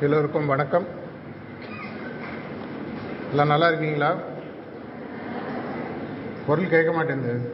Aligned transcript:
எல்லோருக்கும் 0.00 0.46
வணக்கம். 0.46 0.86
எல்லாம் 3.30 3.46
நல்லா 3.46 3.68
இருக்கீங்களா? 3.68 4.16
குரல் 6.46 6.68
கேட்க 6.68 6.92
மாட்டேங்குது. 6.92 7.52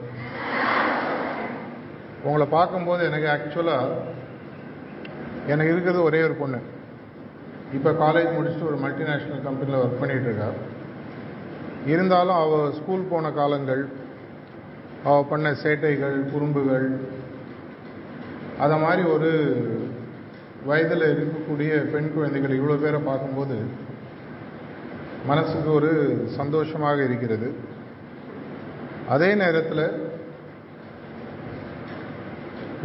உங்களை 2.22 2.46
பார்க்கும்போது 2.46 3.04
எனக்கு 3.04 3.26
ஆக்சுவலாக 3.26 3.88
எனக்கு 5.46 5.72
இருக்கிறது 5.72 6.02
ஒரே 6.02 6.22
ஒரு 6.22 6.34
பொண்ணு. 6.34 6.58
இப்போ 7.72 7.90
காலேஜ் 7.90 8.34
முடிச்சுட்டு 8.36 8.66
ஒரு 8.66 8.78
மல்டிநேஷ்னல் 8.82 9.42
கம்பெனியில் 9.42 9.80
ஒர்க் 9.80 10.02
பண்ணிகிட்ருக்கா 10.02 10.52
இருந்தாலும் 11.86 12.36
அவள் 12.36 12.72
ஸ்கூல் 12.72 13.06
போன 13.10 13.30
காலங்கள் 13.30 13.88
அவள் 15.04 15.28
பண்ண 15.28 15.50
சேட்டைகள் 15.50 16.30
குறும்புகள் 16.30 17.00
அதை 18.58 18.78
மாதிரி 18.78 19.02
ஒரு 19.02 19.30
வயதில் 20.68 21.04
இருக்கக்கூடிய 21.12 21.70
பெண் 21.92 22.10
குழந்தைகள் 22.14 22.56
இவ்வளோ 22.56 22.76
பேரை 22.82 23.00
பார்க்கும்போது 23.08 23.56
மனசுக்கு 25.30 25.70
ஒரு 25.78 25.90
சந்தோஷமாக 26.38 26.98
இருக்கிறது. 27.08 27.48
அதே 29.14 29.30
நேரத்தில் 29.42 29.84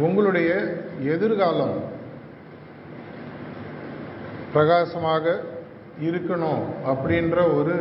உங்களுடைய 0.06 0.50
எதிர்காலம் 1.14 1.76
பிரகாசமாக 4.54 5.34
இருக்கணும் 6.08 6.64
அப்படின்ற 6.92 7.36
ஒரு 7.58 7.76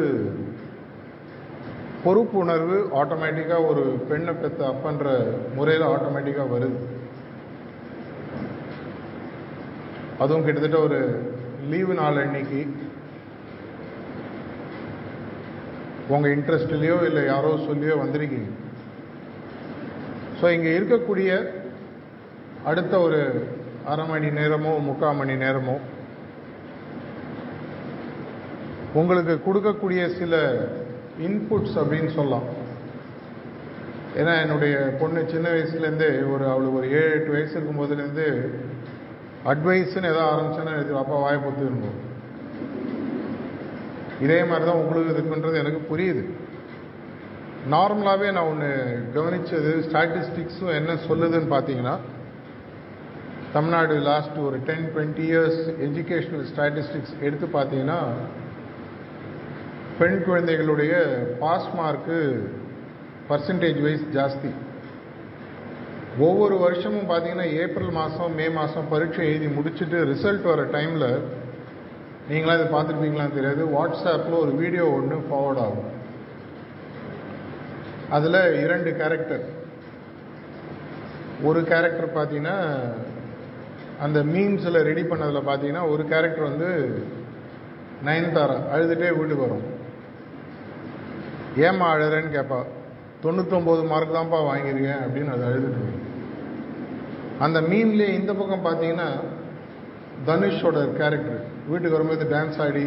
பொறுப்புணர்வு 2.03 2.77
ஆட்டோமேட்டிக்காக 3.01 3.69
ஒரு 3.71 3.83
பெண்ணை 4.09 4.33
பெற்ற 4.33 4.61
அப்பன்ற 4.73 5.05
முறையில் 5.55 5.91
ஆட்டோமேட்டிக்காக 5.93 6.53
வருது. 6.55 6.79
அதுவும் 10.23 10.45
கிட்டத்தட்ட 10.45 10.77
ஒரு 10.87 10.99
லீவு 11.71 11.93
நாள் 11.99 12.21
அன்னைக்கு. 12.23 12.61
உங்கள் 16.13 16.33
இன்ட்ரெஸ்ட்லேயோ 16.37 16.97
இல்லை 17.09 17.23
யாரோ 17.33 17.51
சொல்லியோ 17.67 17.95
வந்திருக்கீங்க. 18.01 18.49
ஸோ 20.39 20.45
இங்கே 20.55 20.71
இருக்கக்கூடிய 20.79 21.29
அடுத்த 22.71 22.93
ஒரு 23.07 23.19
அரை 23.91 24.05
மணி 24.11 24.29
நேரமோ 24.39 24.71
முக்கால் 24.89 25.19
மணி 25.21 25.35
நேரமோ 25.43 25.75
உங்களுக்கு 28.99 29.33
கொடுக்கக்கூடிய 29.47 30.01
சில 30.19 30.35
இன்புட்ஸ் 31.27 31.75
அப்படின்னு 31.81 32.11
சொல்லலாம். 32.17 32.47
ஏன்னா 34.19 34.33
என்னுடைய 34.43 34.75
பொண்ணு 35.01 35.21
சின்ன 35.33 35.47
வயசுலேருந்தே 35.53 36.09
ஒரு 36.33 36.45
அவளுக்கு 36.51 36.79
ஒரு 36.79 36.89
ஏழு 36.99 37.11
எட்டு 37.15 37.35
வயசு 37.35 37.55
இருக்கும் 37.57 37.81
போதுலேருந்து 37.81 38.27
அட்வைஸ்ன்னு 39.51 40.11
எதாவது 40.11 40.29
ஆரம்பிச்சேன்னா 40.31 40.75
எழுதி 40.77 40.93
அப்பா 41.01 41.17
வாயை 41.23 41.39
பொத்து 41.41 41.63
இருந்தோம் 41.69 41.99
இதே 44.25 44.39
மாதிரி 44.43 44.65
தான் 44.65 44.81
உங்களுக்கு 44.81 45.13
இருக்குன்றது 45.15 45.61
எனக்கு 45.61 45.81
புரியுது. 45.91 46.23
நார்மலாகவே 47.73 48.27
நான் 48.31 48.49
ஒன்று 48.51 48.71
கவனித்தது 49.15 49.71
ஸ்டாட்டிஸ்டிக்ஸும் 49.87 50.75
என்ன 50.79 50.91
சொல்லுதுன்னு 51.07 51.49
பார்த்தீங்கன்னா 51.55 51.95
தமிழ்நாடு 53.53 53.95
லாஸ்ட் 54.09 54.37
ஒரு 54.47 54.57
ten 54.69 54.87
twenty 54.93 55.25
years 55.31 55.61
educational 55.87 56.45
statistics 56.51 57.15
எடுத்து 57.21 57.47
பார்த்தீங்கன்னா 57.57 57.99
பெண் 59.99 60.19
குழந்தைகளுடைய 60.23 60.93
பாஸ் 61.39 61.69
மார்க்கு 61.75 62.19
பர்சன்டேஜ் 63.29 63.81
வைஸ் 63.81 64.05
ஜாஸ்தி. 64.17 64.51
ஒவ்வொரு 66.19 66.55
வருஷமும் 66.57 67.09
பார்த்தீங்கன்னா 67.09 67.47
ஏப்ரல் 67.61 67.91
மாதம் 67.97 68.35
மே 68.39 68.45
மாதம் 68.49 68.89
பரீட்சை 68.91 69.23
எழுதி 69.29 69.47
முடிச்சுட்டு 69.55 69.97
ரிசல்ட் 70.11 70.45
வர 70.51 70.61
டைமில் 70.75 71.09
நீங்களாம் 72.29 72.57
இதை 72.57 72.67
பார்த்துருப்பீங்களான்னு 72.75 73.37
தெரியாது. 73.37 73.63
வாட்ஸ்அப்பில் 73.75 74.41
ஒரு 74.43 74.51
வீடியோ 74.61 74.85
ஒன்று 74.97 75.17
ஃபார்வர்ட் 75.27 75.61
ஆகும். 75.65 75.89
அதில் 78.17 78.39
இரண்டு 78.63 78.91
கேரக்டர் 79.01 79.43
ஒரு 81.49 81.61
கேரக்டர் 81.71 82.15
பார்த்தீங்கன்னா 82.17 82.57
அந்த 84.05 84.19
மீம்ஸில் 84.33 84.85
ரெடி 84.89 85.01
பண்ணதில் 85.01 85.47
பார்த்தீங்கன்னா 85.49 85.83
ஒரு 85.93 86.05
கேரக்டர் 86.13 86.49
வந்து 86.51 86.69
நயன்தாரா 88.07 88.57
அழுதுகிட்டே 88.73 89.11
வீட்டுக்கு 89.19 89.45
வரும். 89.45 89.67
ஏமா 91.67 91.85
அழுறேன்னு 91.95 92.35
கேட்பா 92.37 92.61
தொண்ணூத்தொம்பது 93.25 93.83
மார்க் 93.91 94.17
தான்ப்பா 94.17 94.39
வாங்கியிருக்கேன் 94.49 95.03
அப்படின்னு 95.05 95.33
அது 95.35 95.45
அழுதுட்டு 95.51 96.03
அந்த 97.39 97.61
மீன்லேயே 97.61 98.07
இந்த 98.13 98.33
பக்கம் 98.33 98.65
பார்த்தீங்கன்னா 98.65 99.09
தனுஷோட 100.25 100.79
கேரக்டர் 100.91 101.41
வீட்டுக்கு 101.67 101.97
வரும்போது 101.97 102.25
டான்ஸ் 102.31 102.61
ஆடி 102.61 102.85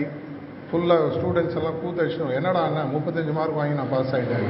ஃபுல்லாக 0.70 1.10
ஸ்டூடெண்ட்ஸ் 1.10 1.54
எல்லாம் 1.54 1.80
கூத்தடிச்சிடும் 1.82 2.34
என்னடா 2.34 2.62
அண்ணா 2.64 2.82
முப்பத்தஞ்சு 2.94 3.32
மார்க் 3.32 3.52
வாங்கி 3.52 3.74
நான் 3.74 3.88
பாஸ் 3.88 4.14
ஆகிட்டேன் 4.14 4.48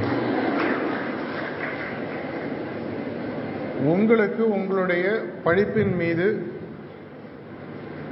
உங்களுக்கு 3.85 4.43
உங்களுடைய 4.47 5.05
படிப்பின் 5.45 5.95
மீது 5.95 6.27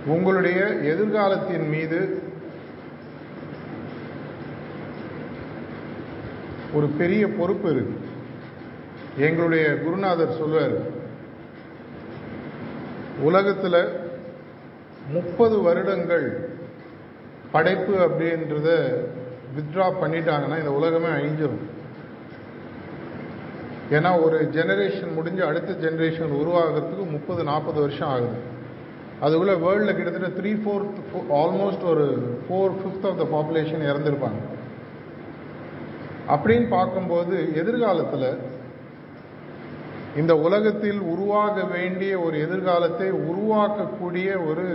உங்களுடைய 0.05 0.59
எதிர்காலத்தின் 0.83 1.69
மீது 1.69 1.99
ஒரு 6.73 6.87
பெரிய 6.97 7.27
பொறுப்பு 7.29 7.69
இருக்கு. 7.69 7.97
எங்களுடைய 9.17 9.77
குருநாதர் 9.83 10.37
சொல்வார் 10.37 10.75
உலகத்தில் 13.21 13.99
முப்பது 15.11 15.61
வருடங்கள் 15.61 16.49
படைப்பு 17.51 17.93
அப்படின்றத 17.93 18.69
வித்ட்ரா 19.55 19.93
பண்ணிட்டாங்கன்னா 20.01 20.57
இந்த 20.59 20.71
உலகமே 20.71 21.07
அழிஞ்சிடும் 21.07 21.65
ஏன்னா 23.91 24.23
ஒரு 24.23 24.49
ஜெனரேஷன் 24.51 25.13
முடிஞ்சு 25.13 25.43
அடுத்த 25.43 25.89
ஜெனரேஷன் 25.89 26.33
உருவாகிறதுக்கு 26.41 27.09
முப்பது 27.09 27.43
நாற்பது 27.43 27.79
வருஷம் 27.79 28.07
ஆகுது. 28.07 28.55
அதுக்குள்ளே 29.19 29.53
வேர்ல்டில் 29.53 29.95
கிட்டத்தட்ட 29.95 30.41
த்ரீ 30.41 30.51
ஃபோர்த் 30.51 30.99
ஆல்மோஸ்ட் 31.29 31.83
ஒரு 31.83 32.05
four 32.49 32.75
fifth 32.79 33.07
of 33.07 33.17
the 33.17 33.27
population 33.33 33.87
இறந்துருப்பாங்க. 33.91 34.41
அப்படின்னு 36.29 36.67
பார்க்கும்போது 36.67 37.49
எதிர்காலத்தில் 37.55 38.37
இந்த 40.17 40.33
உலகத்தில் 40.37 40.99
உருவாக 41.13 41.63
வேண்டிய 41.63 42.19
ஒரு 42.19 42.35
எதிர்காலத்தை 42.45 43.07
உருவாக்கக்கூடிய 43.31 44.29
ஒரு 44.49 44.65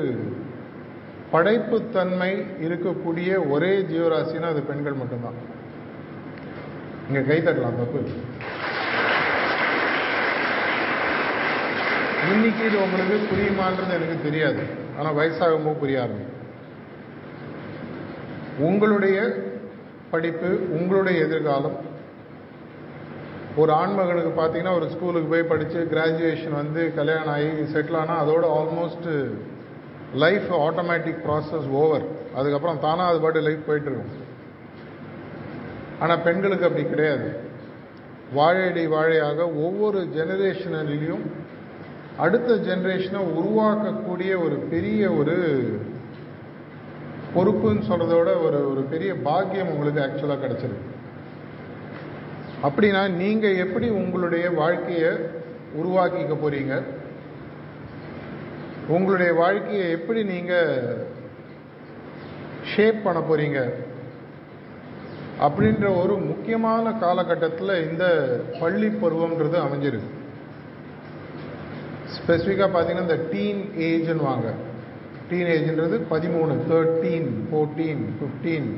படைப்புத்தன்மை 1.33 2.33
இருக்கக்கூடிய 2.67 3.31
ஒரே 3.49 3.73
ஜீவராசினா 3.93 4.49
அது 4.53 4.63
பெண்கள் 4.63 5.01
மட்டும்தான். 5.01 5.39
இங்கே 7.09 7.23
கை 7.29 7.39
தட்டலாம் 7.39 7.81
தப்பு. 7.81 8.01
இன்னைக்கு 12.33 12.63
இது 12.67 12.79
உங்களுக்கு 12.83 13.17
புரியுமான்றது 13.31 13.97
எனக்கு 13.99 14.19
தெரியாது. 14.23 14.63
ஆனால் 14.99 15.17
வயசாகும்போது 15.21 15.81
புரிய 15.85 16.03
ஆரம்பிக்கும். 16.03 16.39
உங்களுடைய 18.69 19.19
படிப்பு 20.11 20.51
உங்களுடைய 20.79 21.25
எதிர்காலம் 21.25 21.79
ஒரு 23.61 23.73
ஆண்மகனுக்கு 23.73 24.31
பார்த்தீங்கன்னா 24.37 24.75
ஒரு 24.79 24.87
ஸ்கூலுக்கு 24.93 25.29
போய் 25.33 25.51
படித்து 25.51 25.81
கிராஜுவேஷன் 25.93 26.55
வந்து 26.61 26.83
கல்யாணம் 26.99 27.33
ஆகி 27.33 27.49
செட்டில் 27.73 27.99
ஆனால் 28.03 28.21
அதோட 28.23 28.45
almost 28.59 29.09
life 30.23 30.49
automatic 30.67 31.21
process 31.27 31.69
over 31.81 32.07
அதுக்கப்புறம் 32.39 32.81
தானாக 32.85 33.11
அது 33.13 33.21
பாட்டு 33.25 33.41
லைஃப் 33.49 33.67
போயிட்டுருக்கும் 33.69 34.21
ஆனால் 36.03 36.23
பெண்களுக்கு 36.27 36.67
அப்படி 36.69 36.85
கிடையாது. 36.89 37.29
வாழையடி 38.37 38.85
வாழையாக 38.95 39.41
ஒவ்வொரு 39.67 40.01
ஜெனரேஷனிலையும் 40.17 41.25
அடுத்த 42.25 42.57
ஜென்ரேஷனை 42.69 43.21
உருவாக்கக்கூடிய 43.39 44.33
ஒரு 44.45 44.57
பெரிய 44.73 45.11
ஒரு 45.11 45.37
பொறுப்புன்னு 47.35 47.89
சொல்கிறதோட 47.91 48.31
ஒரு 48.47 48.59
ஒரு 48.71 48.85
பெரிய 48.95 49.13
பாக்கியம் 49.29 49.73
உங்களுக்கு 49.75 50.05
ஆக்சுவலாக 50.07 50.43
கிடச்சிருக்கு. 50.45 50.92
அப்படின்னா 52.67 53.03
நீங்கள் 53.23 53.61
எப்படி 53.65 53.89
உங்களுடைய 54.01 54.51
வாழ்க்கையை 54.51 55.13
உருவாக்கிக்க 55.81 56.35
போகிறீங்க 56.35 56.75
உங்களுடைய 58.89 59.33
வாழ்க்கையை 59.35 59.91
எப்படி 59.91 60.21
நீங்கள் 60.25 61.07
ஷேப் 62.73 63.05
பண்ண 63.05 63.21
போகிறீங்க 63.21 63.61
அப்படின்ற 65.45 65.87
ஒரு 66.03 66.15
முக்கியமான 66.31 66.93
காலகட்டத்தில் 67.05 67.73
இந்த 67.91 68.05
பள்ளி 68.61 68.89
பருவம்ன்றது 69.03 69.57
அமைஞ்சிருக்கு. 69.67 70.11
ஸ்பெசிஃபிக்காக 72.17 72.71
பார்த்தீங்கன்னா 72.73 73.07
இந்த 73.09 73.21
டீன் 73.33 73.63
ஏஜ்னு 73.91 74.29
வாங்க. 74.31 74.49
டீன் 75.29 75.51
ஏஜ்ன்றது 75.57 75.99
பதிமூணு 76.11 76.55
தேர்ட்டீன் 76.71 77.29
ஃபோர்டீன் 77.49 78.03
ஃபிஃப்டீன் 78.19 78.69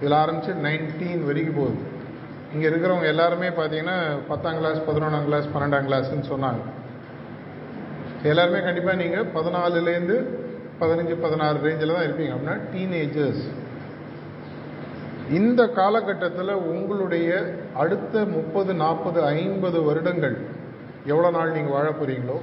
இதில் 0.00 0.20
ஆரம்பித்து 0.22 0.54
நைன்டீன் 0.68 1.24
வரைக்கும் 1.24 1.58
போகுது. 1.60 1.90
இங்கே 2.54 2.66
இருக்கிறவங்க 2.70 3.06
எல்லாருமே 3.12 3.48
பார்த்தீங்கன்னா 3.58 3.98
பத்தாம் 4.30 4.58
கிளாஸ் 4.60 4.80
பதினொன்றாம் 4.88 5.26
கிளாஸ் 5.28 5.46
பன்னெண்டாம் 5.54 5.86
கிளாஸ்ன்னு 5.88 6.30
சொன்னாங்க. 6.32 6.62
எல்லாருமே 8.30 8.60
கண்டிப்பாக 8.66 9.00
நீங்கள் 9.02 9.28
பதினாலுலேருந்து 9.36 10.16
பதினஞ்சு 10.80 11.14
பதினாறு 11.24 11.58
ரேஞ்சில் 11.66 11.94
தான் 11.96 12.06
இருப்பீங்க. 12.06 12.34
அப்படின்னா 12.34 12.56
டீனேஜர்ஸ் 12.72 13.44
இந்த 15.38 15.62
காலகட்டத்தில் 15.78 16.54
உங்களுடைய 16.72 17.28
அடுத்த 17.82 18.24
முப்பது 18.36 18.72
நாற்பது 18.84 19.20
ஐம்பது 19.38 19.78
வருடங்கள் 19.88 20.36
எவ்வளோ 21.12 21.30
நாள் 21.36 21.54
நீங்கள் 21.56 21.76
வாழ 21.76 21.88
போகிறீங்களோ 21.90 22.38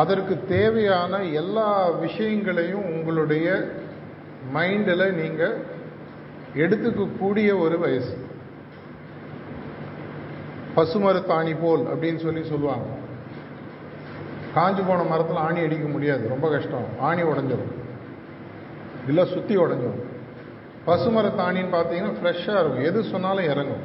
அதற்கு 0.00 0.34
தேவையான 0.54 1.22
எல்லா 1.40 1.68
விஷயங்களையும் 2.04 2.86
உங்களுடைய 2.94 3.48
மைண்டில் 4.56 5.12
நீங்கள் 5.22 5.56
எடுத்துக்கக்கூடிய 6.64 7.48
ஒரு 7.64 7.76
வயசு. 7.84 8.14
பசுமரத்தாணி 10.76 11.56
போல் 11.60 11.80
அப்படின்னு 11.80 12.16
சொல்லி 12.16 12.48
சொல்லுவாங்க. 12.48 12.84
காஞ்சு 14.54 14.82
போன 14.86 15.02
மரத்தில் 15.02 15.36
ஆணி 15.36 15.60
அடிக்க 15.60 15.88
முடியாது. 15.88 16.28
ரொம்ப 16.28 16.50
கஷ்டம். 16.50 16.86
ஆணி 17.00 17.22
உடஞ்சிரும். 17.22 17.72
இல்லை 19.08 19.24
சுற்றி 19.26 19.56
உடஞ்சிரும். 19.56 20.02
பசுமரத்தாணின்னு 20.86 21.74
பார்த்தீங்கன்னா 21.76 22.14
ஃப்ரெஷ்ஷாக 22.22 22.60
இருக்கும். 22.60 22.84
எது 22.84 23.04
சொன்னாலும் 23.04 23.44
இறங்கும். 23.44 23.84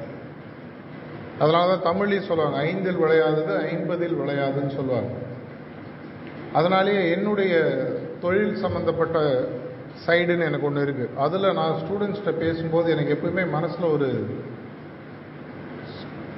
அதனால 1.39 1.75
தான் 1.75 1.95
தமிழ்லேயும் 1.95 2.25
சொல்லுவாங்க 2.25 2.57
ஐந்தில் 2.57 2.97
விளையாதது 2.97 3.55
ஐம்பதில் 3.57 4.19
விளையாதுன்னு 4.21 4.75
சொல்லுவாங்க. 4.75 5.11
அதனாலேயே 6.53 7.11
என்னுடைய 7.11 7.55
தொழில் 8.21 8.55
சம்மந்தப்பட்ட 8.55 9.47
சைடுன்னு 10.07 10.43
எனக்கு 10.43 10.65
ஒன்று 10.65 10.85
இருக்குது 10.85 11.15
அதில் 11.15 11.53
நான் 11.53 11.73
ஸ்டூடெண்ட்ஸ்கிட்ட 11.73 12.31
பேசும்போது 12.31 12.91
எனக்கு 12.91 13.13
எப்பவுமே 13.13 13.49
மனசில் 13.49 13.83
ஒரு 13.83 14.25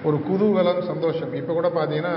ஒரு 0.07 0.17
குதூகலம் 0.27 0.81
சந்தோஷம். 0.91 1.33
இப்போ 1.39 1.51
கூட 1.57 1.67
பார்த்தீங்கன்னா 1.75 2.15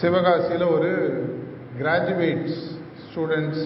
சிவகாசியில் 0.00 0.72
ஒரு 0.76 0.90
graduates 1.80 2.60
students 3.04 3.64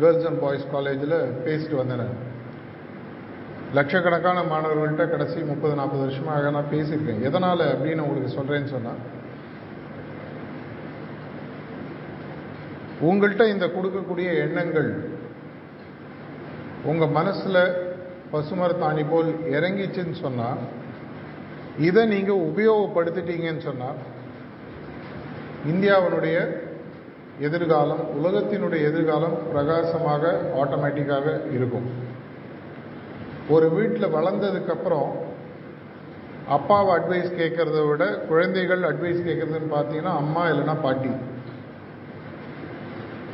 girls 0.00 0.26
and 0.28 0.40
boys 0.44 0.64
காலேஜில் 0.72 1.18
பேசிட்டு 1.44 1.76
வந்தேன் 1.80 2.16
லட்சக்கணக்கான 3.76 4.38
மாணவர்கள்ட்ட 4.50 5.04
கடைசி 5.12 5.38
முப்பது 5.50 5.74
நாற்பது 5.78 6.02
வருஷமாக 6.04 6.50
நான் 6.56 6.72
பேசியிருக்கேன். 6.74 7.22
எதனால் 7.28 7.64
அப்படின்னு 7.72 8.04
உங்களுக்கு 8.06 8.36
சொல்கிறேன்னு 8.38 8.72
சொன்னால் 8.74 9.00
உங்கள்கிட்ட 13.08 13.46
இந்த 13.54 13.66
கொடுக்கக்கூடிய 13.76 14.28
எண்ணங்கள் 14.44 14.90
உங்கள் 16.90 17.14
மனசில் 17.18 17.62
பசுமரத்தாணி 18.32 19.04
போல் 19.12 19.30
இறங்கிச்சுன்னு 19.56 20.16
சொன்னால் 20.24 20.62
இதை 21.78 22.06
நீங்கள் 22.06 22.44
உபயோகப்படுத்திட்டீங்கன்னு 22.48 23.58
சொன்னால் 23.58 23.98
இந்தியாவினுடைய 25.72 26.36
எதிர்காலம் 27.40 28.02
உலகத்தினுடைய 28.18 28.82
எதிர்காலம் 28.90 29.36
பிரகாசமாக 29.52 30.40
ஆட்டோமேட்டிக்காக 30.60 31.26
இருக்கும். 31.52 31.86
ஒரு 33.48 33.68
வீட்டில் 33.68 34.14
வளர்ந்ததுக்கப்புறம் 34.14 35.10
அப்பாவை 36.56 36.90
அட்வைஸ் 36.96 37.30
கேட்குறத 37.40 37.88
விட 37.88 38.04
குழந்தைகள் 38.28 38.82
அட்வைஸ் 38.82 39.26
கேட்குறதுன்னு 39.28 39.74
பார்த்தீங்கன்னா 39.76 40.14
அம்மா 40.22 40.44
இல்லைன்னா 40.46 40.76
பாட்டி. 40.82 41.10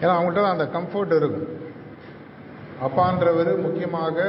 ஏன்னா 0.01 0.15
அவங்கள்ட்ட 0.17 0.45
அந்த 0.45 0.69
கம்ஃபர்ட் 0.77 1.17
இருக்கும். 1.17 1.49
அப்பான்றவர் 2.87 3.53
முக்கியமாக 3.59 4.27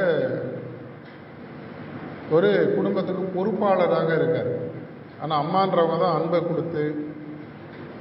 ஒரு 2.34 2.50
குடும்பத்துக்கு 2.76 3.24
பொறுப்பாளராக 3.36 4.10
இருக்கார். 4.20 4.52
ஆனால் 5.22 5.40
அம்மான்றவங்க 5.42 5.96
தான் 6.04 6.16
அன்பை 6.18 6.38
கொடுத்து 6.46 6.84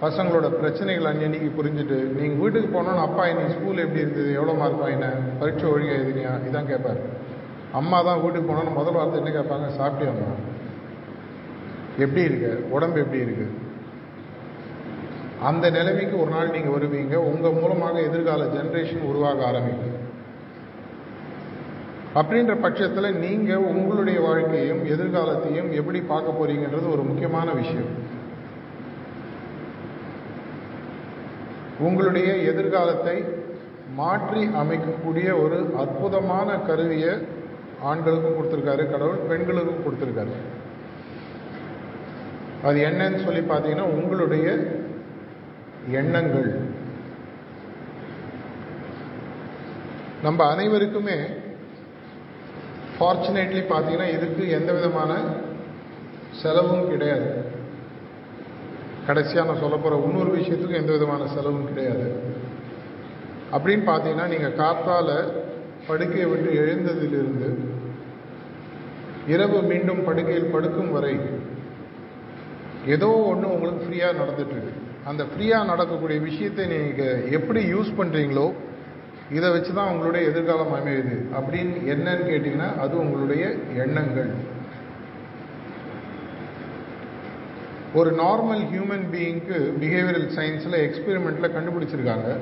பசங்களோட 0.03 0.47
பிரச்சனைகள் 0.61 1.09
அன்னன்னைக்கு 1.09 1.49
புரிஞ்சுட்டு 1.57 1.97
நீங்கள் 2.19 2.41
வீட்டுக்கு 2.43 2.69
போனோன்னு 2.75 3.03
அப்பா 3.07 3.25
இன்னைக்கு 3.31 3.55
ஸ்கூல் 3.57 3.83
எப்படி 3.83 4.03
இருந்தது? 4.03 4.31
எவ்வளோ 4.37 4.55
மார்க் 4.61 4.81
வாங்கின? 4.83 5.09
பரீட்சை 5.41 5.67
ஒழுங்காக 5.73 5.99
எழுதினியா? 5.99 6.31
இதான் 6.47 6.69
கேட்பார் 6.71 6.99
அம்மா 7.79 7.99
தான் 8.07 8.21
வீட்டுக்கு 8.23 8.47
போனோன்னு 8.49 8.77
முதல் 8.79 8.97
வார்த்தை 8.97 9.19
என்ன 9.21 9.33
கேட்பாங்க 9.37 9.67
சாப்பிட்டியாம்மா? 9.79 10.31
எப்படி 12.05 12.23
இருக்கு? 12.29 12.51
உடம்பு 12.75 12.99
எப்படி 13.03 13.23
இருக்கு? 13.25 13.47
அந்த 15.49 15.65
நிலைமைக்கு 15.77 16.15
ஒரு 16.23 16.31
நாள் 16.35 16.53
நீங்கள் 16.55 16.75
வருவீங்க. 16.75 17.15
உங்கள் 17.31 17.57
மூலமாக 17.61 17.95
எதிர்கால 18.09 18.43
ஜென்ரேஷன் 18.57 19.09
உருவாக 19.11 19.45
ஆரம்பிக்கும். 19.49 19.97
அப்படின்ற 22.19 22.53
பட்சத்தில் 22.61 23.17
நீங்கள் 23.17 23.67
உங்களுடைய 23.69 24.17
வாழ்க்கையும் 24.21 24.81
எதிர்காலத்தையும் 24.85 25.69
எப்படி 25.79 26.01
பார்க்க 26.01 26.35
போறீங்கன்றது 26.39 26.87
ஒரு 26.91 27.03
முக்கியமான 27.09 27.51
விஷயம். 27.51 27.91
உங்களுடைய 31.79 32.29
எதிர்காலத்தை 32.51 33.15
மாற்றி 33.95 34.41
அமைக்கக்கூடிய 34.61 35.29
ஒரு 35.43 35.57
அற்புதமான 35.77 36.57
கருவியை 36.67 37.13
ஆண்களுக்கும் 37.81 38.37
கொடுத்துருக்காரு 38.37 38.83
கடவுள் 38.91 39.25
பெண்களுக்கும் 39.29 39.83
கொடுத்துருக்காரு. 39.85 40.35
அது 42.63 42.77
என்னன்னு 42.89 43.23
சொல்லி 43.23 43.41
பார்த்தீங்கன்னா 43.49 43.87
உங்களுடைய 43.97 44.47
எண்ணங்கள். 46.01 46.51
நம்ம 50.23 50.45
அனைவருக்குமே 50.53 51.17
ஃபார்ச்சுனேட்லி 52.97 53.61
பார்த்தீங்கன்னா 53.71 54.09
இதுக்கு 54.17 54.43
எந்த 54.57 54.71
விதமான 54.77 55.11
செலவும் 56.41 56.89
கிடையாது. 56.91 57.29
கடைசியாக 59.07 59.47
நான் 59.47 59.63
சொல்ல 59.63 59.77
போகிற 59.77 60.01
இன்னொரு 60.07 60.31
விஷயத்துக்கும் 60.37 60.81
எந்த 60.81 60.91
விதமான 60.97 61.23
செலவும் 61.35 61.69
கிடையாது. 61.69 62.05
அப்படின்னு 63.55 63.83
பார்த்தீங்கன்னா 63.89 64.27
நீங்கள் 64.33 64.59
காத்தால 64.61 65.09
படுக்கையை 65.87 66.27
விட்டு 66.31 66.51
எழுந்ததிலிருந்து 66.63 67.49
இரவு 69.33 69.57
மீண்டும் 69.71 70.05
படுக்கையில் 70.07 70.53
படுக்கும் 70.53 70.93
வரை 70.95 71.13
ஏதோ 72.95 73.09
ஒன்று 73.31 73.53
உங்களுக்கு 73.55 73.85
ஃப்ரீயாக 73.85 74.17
நடந்துட்டுருக்கு 74.21 74.73
அந்த 75.09 75.23
ஃப்ரீயாக 75.29 75.69
நடக்கக்கூடிய 75.71 76.19
விஷயத்தை 76.29 76.63
நீங்கள் 76.73 77.21
எப்படி 77.37 77.61
யூஸ் 77.73 77.91
பண்ணுறீங்களோ 77.99 78.47
இதை 79.31 79.51
வச்சு 79.51 79.73
தான் 79.73 79.91
உங்களுடைய 79.91 80.27
எதிர்காலம் 80.27 80.73
அமையுது. 80.73 81.15
அப்படின்னு 81.39 81.75
என்னன்னு 81.93 82.25
கேட்டிங்கன்னா 82.31 82.79
அது 82.79 82.97
உங்களுடைய 82.97 83.53
எண்ணங்கள். 83.75 84.51
ஒரு 87.93 88.11
நார்மல் 88.11 88.63
ஹியூமன் 88.73 89.07
பீயிங்க்கு 89.11 89.57
பிஹேவியரல் 89.81 90.29
சயின்ஸில் 90.35 90.83
எக்ஸ்பெரிமெண்ட்டில் 90.85 91.55
கண்டுபிடிச்சிருக்காங்க. 91.55 92.37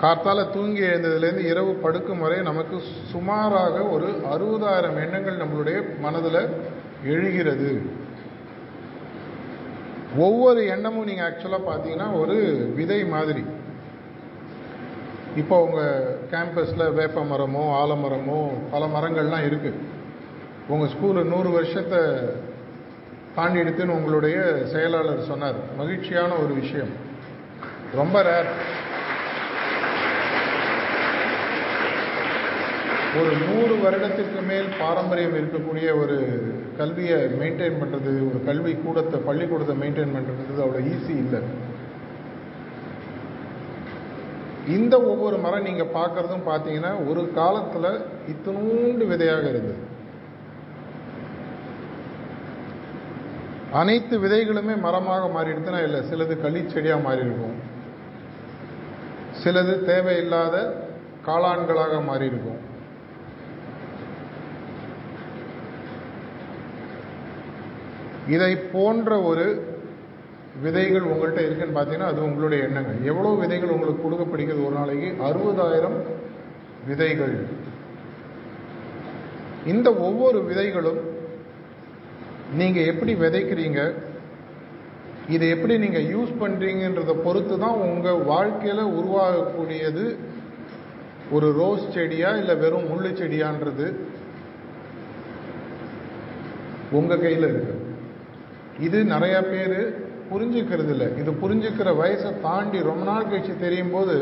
காத்தால 0.00 0.52
தூங்கி 0.52 0.80
எழுந்ததுலேருந்து 0.80 1.38
இரவு 1.38 1.74
படுக்கும் 1.74 2.20
வரை 2.20 2.40
நமக்கு 2.40 2.80
சுமாராக 3.10 3.82
ஒரு 3.82 4.08
அறுபதாயிரம் 4.32 5.00
எண்ணங்கள் 5.00 5.36
நம்மளுடைய 5.36 6.00
மனதில் 6.00 6.48
எழுகிறது. 7.04 7.82
ஒவ்வொரு 10.16 10.66
எண்ணமும் 10.66 11.04
நீங்கள் 11.04 11.32
ஆக்சுவலாக 11.32 11.70
பார்த்தீங்கன்னா 11.70 12.20
ஒரு 12.20 12.36
விதை 12.76 13.04
மாதிரி. 13.04 13.44
இப்போ 15.40 15.56
உங்கள் 15.66 16.16
கேம்பஸில் 16.32 16.92
வேப்ப 16.98 17.22
மரமோ 17.30 17.62
ஆலமரமோ 17.82 18.40
பல 18.72 18.82
மரங்கள்லாம் 18.94 19.46
இருக்குது 19.48 19.80
உங்கள் 20.72 20.90
ஸ்கூலு 20.94 21.22
நூறு 21.32 21.50
வருஷத்தை 21.56 22.00
தாண்டி 23.36 23.58
எடுத்துன்னு 23.62 23.96
உங்களுடைய 23.98 24.36
செயலாளர் 24.72 25.28
சொன்னார். 25.30 25.58
மகிழ்ச்சியான 25.80 26.30
ஒரு 26.44 26.52
விஷயம். 26.62 26.92
ரொம்ப 28.00 28.22
ரேர் 28.28 28.50
ஒரு 33.18 33.32
நூறு 33.48 33.74
வருடத்திற்கு 33.82 34.40
மேல் 34.50 34.70
பாரம்பரியம் 34.82 35.36
இருக்கக்கூடிய 35.40 35.88
ஒரு 36.02 36.16
கல்வியை 36.78 37.18
மெயின்டைன் 37.42 37.80
பண்ணுறது 37.82 38.12
ஒரு 38.30 38.38
கல்வி 38.48 38.72
கூடத்தை 38.84 39.18
பள்ளிக்கூடத்தை 39.28 39.76
மெயின்டைன் 39.82 40.16
பண்ணுறது 40.16 40.64
அவ்வளோ 40.64 40.80
ஈஸி 40.94 41.14
இல்லை. 41.24 41.40
இந்த 44.76 44.94
ஒவ்வொரு 45.12 45.36
மரம் 45.44 45.66
நீங்கள் 45.68 45.94
பார்க்குறதும் 45.96 46.46
பார்த்தீங்கன்னா 46.50 46.92
ஒரு 47.10 47.22
காலத்தில் 47.38 47.90
இத்தினூண்டு 48.32 49.04
விதையாக 49.10 49.44
இருந்தது. 49.52 49.82
அனைத்து 53.80 54.14
விதைகளுமே 54.24 54.74
மரமாக 54.86 55.24
மாறிடுதுன்னா 55.36 55.80
இல்லை 55.86 56.00
சிலது 56.10 56.34
களிச்செடியாக 56.44 57.04
மாறி 57.06 57.24
இருக்கும் 57.26 57.56
சிலது 59.42 59.74
தேவையில்லாத 59.90 60.56
காளான்களாக 61.26 62.00
மாறியிருக்கும். 62.10 62.60
இதை 68.34 68.52
போன்ற 68.74 69.20
ஒரு 69.30 69.46
விதைகள் 70.62 71.08
உங்கள்கிட்ட 71.10 71.40
இருக்குன்னு 71.44 71.76
பார்த்தீங்கன்னா 71.76 72.10
அது 72.12 72.20
உங்களுடைய 72.22 72.64
எண்ணங்கள். 72.64 72.98
எவ்வளோ 73.10 73.30
விதைகள் 73.42 73.68
உங்களுக்கு 73.68 74.04
கொடுக்கப்படுகிறது 74.04 74.66
ஒரு 74.66 74.74
நாளைக்கு? 74.74 75.08
அறுபதாயிரம் 75.28 75.98
விதைகள். 76.88 77.36
இந்த 79.72 79.88
ஒவ்வொரு 80.06 80.38
விதைகளும் 80.48 81.00
நீங்கள் 82.60 82.84
எப்படி 82.84 83.14
விதைக்கிறீங்க? 83.14 83.80
இதை 85.28 85.48
எப்படி 85.48 85.78
நீங்கள் 85.78 86.08
யூஸ் 86.14 86.32
பண்ணுறீங்கன்றதை 86.40 87.14
பொறுத்து 87.26 87.58
தான் 87.58 87.82
உங்கள் 87.88 88.24
வாழ்க்கையில் 88.32 88.92
உருவாகக்கூடியது 88.98 90.04
ஒரு 91.30 91.48
ரோஸ் 91.60 91.86
செடியா 91.94 92.30
இல்லை 92.36 92.56
வெறும் 92.56 92.88
முள்ளு 92.90 93.10
செடியான்றது 93.20 93.86
உங்கள் 96.90 97.22
கையில் 97.22 97.48
இருக்கு. 97.48 97.74
இது 98.78 98.98
நிறையா 99.04 99.40
பேர் 99.52 99.78
புரிஞ்சுக்கிறது 100.34 100.92
இல்லை 100.94 101.08
இது 101.22 101.30
புரிஞ்சுக்கிற 101.42 101.90
வயசை 102.02 102.30
தாண்டி 102.46 102.78
ரொம்ப 102.90 103.04
நாள் 103.10 103.30
கழிச்சு 103.30 103.54
தெரியும் 103.64 103.94
போது 103.96 104.16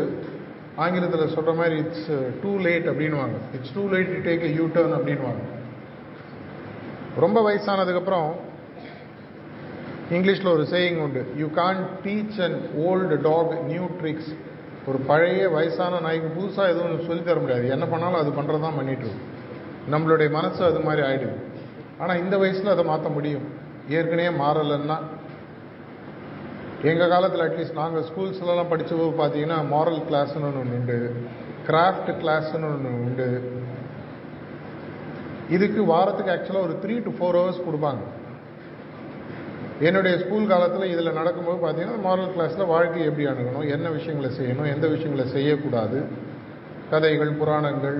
ஆங்கிலத்தில் 0.82 1.32
சொல்கிற 1.34 1.52
மாதிரி 1.58 1.76
இட்ஸ் 1.84 2.12
டூ 2.42 2.52
uh, 2.52 2.60
லேட் 2.66 2.86
அப்படின்வாங்க 2.92 3.36
it's 3.56 3.74
too 3.74 3.82
late 3.94 4.12
to 4.14 4.20
take 4.28 4.44
you 4.60 4.66
turn 4.76 4.94
அப்படின்வாங்க 4.98 5.42
ரொம்ப 7.24 7.38
வயசானதுக்கப்புறம் 7.48 8.28
இங்கிலீஷில் 10.16 10.54
ஒரு 10.54 10.64
சேயிங் 10.72 10.98
உண்டு. 11.02 11.20
You 11.40 11.46
can't 11.60 11.80
teach 12.04 12.38
and 12.46 12.62
old 12.86 13.16
dog 13.28 13.52
new 13.70 13.84
tricks 14.00 14.30
ஒரு 14.88 14.98
பழைய 15.10 15.42
வயசான 15.56 16.00
நாய்க்கு 16.06 16.28
புதுசாக 16.38 16.72
எதுவும் 16.72 17.06
சொல்லித்தர 17.08 17.40
முடியாது. 17.40 17.66
என்ன 17.74 17.84
பண்ணாலும் 17.86 18.20
அது 18.22 18.30
பண்ணுறது 18.38 18.64
தான் 18.66 18.78
பண்ணிட்டுருக்கும் 18.78 19.28
நம்மளுடைய 19.92 20.28
மனசு 20.38 20.60
அது 20.70 20.80
மாதிரி 20.86 21.02
ஆகிடுது 21.08 21.36
ஆனால் 22.00 22.20
இந்த 22.24 22.34
வயசில் 22.42 22.74
அதை 22.74 22.84
மாற்ற 22.90 23.08
முடியும். 23.08 23.46
ஏற்கனவே 23.96 24.32
மாறலைன்னா 24.42 24.96
எங்கள் 26.90 27.12
காலத்தில் 27.12 27.44
அட்லீஸ்ட் 27.44 27.80
நாங்கள் 27.80 28.06
ஸ்கூல்ஸ்லலாம் 28.06 28.70
படித்தபோது 28.70 29.12
பார்த்தீங்கன்னா 29.18 29.58
மாரல் 29.72 30.00
கிளாஸ்னு 30.08 30.46
ஒன்று 30.48 30.62
உண்டு 30.78 30.96
கிராஃப்ட் 31.68 32.10
கிளாஸ்னு 32.22 32.66
ஒன்று 32.70 32.90
உண்டு. 33.04 33.26
இதுக்கு 35.56 35.80
வாரத்துக்கு 35.92 36.32
ஆக்சுவலாக 36.34 36.66
ஒரு 36.68 36.74
த்ரீ 36.82 36.94
டு 37.04 37.10
ஃபோர் 37.18 37.38
ஹவர்ஸ் 37.40 37.60
கொடுப்பாங்க. 37.66 38.02
என்னுடைய 39.88 40.14
ஸ்கூல் 40.22 40.50
காலத்தில் 40.52 40.92
இதில் 40.94 41.18
நடக்கும்போது 41.20 41.60
பார்த்தீங்கன்னா 41.64 42.02
மாரல் 42.08 42.32
கிளாஸில் 42.34 42.70
வாழ்க்கை 42.72 43.04
எப்படி 43.10 43.26
அணுகணும் 43.32 43.68
என்ன 43.76 43.86
விஷயங்களை 43.98 44.30
செய்யணும் 44.40 44.70
எந்த 44.74 44.86
விஷயங்களை 44.94 45.26
செய்யக்கூடாது 45.36 46.00
கதைகள் 46.90 47.32
புராணங்கள் 47.42 47.98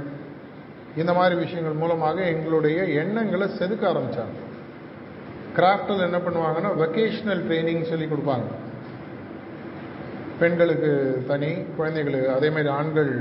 இந்த 1.03 1.13
மாதிரி 1.19 1.35
விஷயங்கள் 1.45 1.81
மூலமாக 1.83 2.19
எங்களுடைய 2.33 2.81
எண்ணங்களை 3.03 3.49
செதுக்க 3.61 3.85
ஆரம்பித்தாங்க 3.93 4.37
கிராஃப்டில் 5.57 6.05
என்ன 6.09 6.19
பண்ணுவாங்கன்னா 6.27 6.71
வெக்கேஷ்னல் 6.83 7.43
ட்ரைனிங் 7.49 7.89
சொல்லி 7.93 8.07
கொடுப்பாங்க. 8.13 8.49
பெண்களுக்கு 10.43 10.93
தனி 11.31 11.51
குழந்தைகளுக்கு 11.79 12.35
அதே 12.39 12.51
மாதிரி 12.57 12.71
ஆண்கள் 12.79 13.13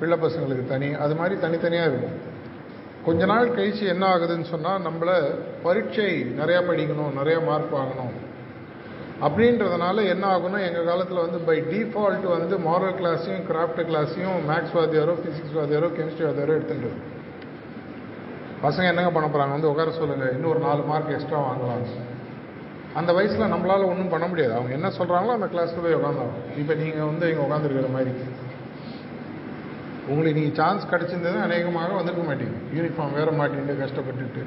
பிள்ளை 0.00 0.16
பசங்களுக்கு 0.24 0.64
தனி 0.74 0.88
அது 1.04 1.14
மாதிரி 1.20 1.34
தனித்தனியாக 1.44 1.90
இருக்கும். 1.90 2.18
கொஞ்ச 3.06 3.26
நாள் 3.30 3.54
கழிச்சு 3.58 3.84
என்ன 3.92 4.04
ஆகுதுன்னு 4.14 4.46
சொன்னால் 4.54 4.84
நம்மளை 4.86 5.14
பரீட்சை 5.62 6.10
நிறையா 6.40 6.60
படிக்கணும் 6.70 7.16
நிறையா 7.20 7.38
மார்க் 7.48 7.78
வாங்கணும். 7.78 8.16
அப்படின்றதுனால 9.26 10.04
என்ன 10.12 10.24
ஆகும்னா 10.34 10.60
எங்கள் 10.66 10.88
காலத்தில் 10.90 11.22
வந்து 11.24 11.38
பை 11.48 11.56
டிஃபால்ட் 11.70 12.26
வந்து 12.36 12.56
மாரல் 12.68 12.94
கிளாஸையும் 13.00 13.44
கிராஃப்ட் 13.50 13.82
கிளாஸையும் 13.90 14.38
மேக்ஸ் 14.50 14.76
வாத்தியாரோ 14.78 15.16
ஃபிசிக்ஸ் 15.20 15.56
வாத்தியாரோ 15.58 15.90
கெமிஸ்ட்ரி 15.96 16.26
வாத்தியாரோ 16.26 16.54
எடுத்துட்டு 16.58 16.92
பசங்க 18.64 18.86
என்னங்க 18.92 19.10
பண்ண 19.16 19.26
போகிறாங்க 19.28 19.56
வந்து 19.56 19.70
உட்கார 19.72 19.92
சொல்லுங்கள் 19.98 20.32
இன்னும் 20.36 20.52
ஒரு 20.54 20.62
நாலு 20.68 20.82
மார்க் 20.92 21.12
எக்ஸ்ட்ரா 21.16 21.38
வாங்கலாம். 21.48 21.84
அந்த 22.98 23.10
வயசில் 23.16 23.52
நம்மளால் 23.52 23.90
ஒன்றும் 23.90 24.12
பண்ண 24.12 24.26
முடியாது. 24.30 24.52
அவங்க 24.58 24.72
என்ன 24.76 24.88
சொல்கிறாங்களோ 24.98 25.34
அந்த 25.38 25.48
கிளாஸில் 25.52 25.84
போய் 25.84 25.98
உட்காந்தாங்க 25.98 26.36
இப்போ 26.60 26.74
நீங்கள் 26.80 27.08
வந்து 27.10 27.26
இங்கே 27.30 27.44
உட்காந்துருக்கிற 27.46 27.90
மாதிரி. 27.96 28.12
உங்களுக்கு 30.08 30.38
நீங்கள் 30.38 30.58
சான்ஸ் 30.60 30.90
கிடச்சிருந்தது 30.92 31.38
அநேகமாக 31.46 31.92
வந்திருக்க 31.98 32.24
மாட்டீங்க. 32.30 32.56
யூனிஃபார்ம் 32.76 33.16
வேற 33.18 33.30
மாட்டிட்டு 33.40 33.76
கஷ்டப்பட்டுட்டு 33.82 34.42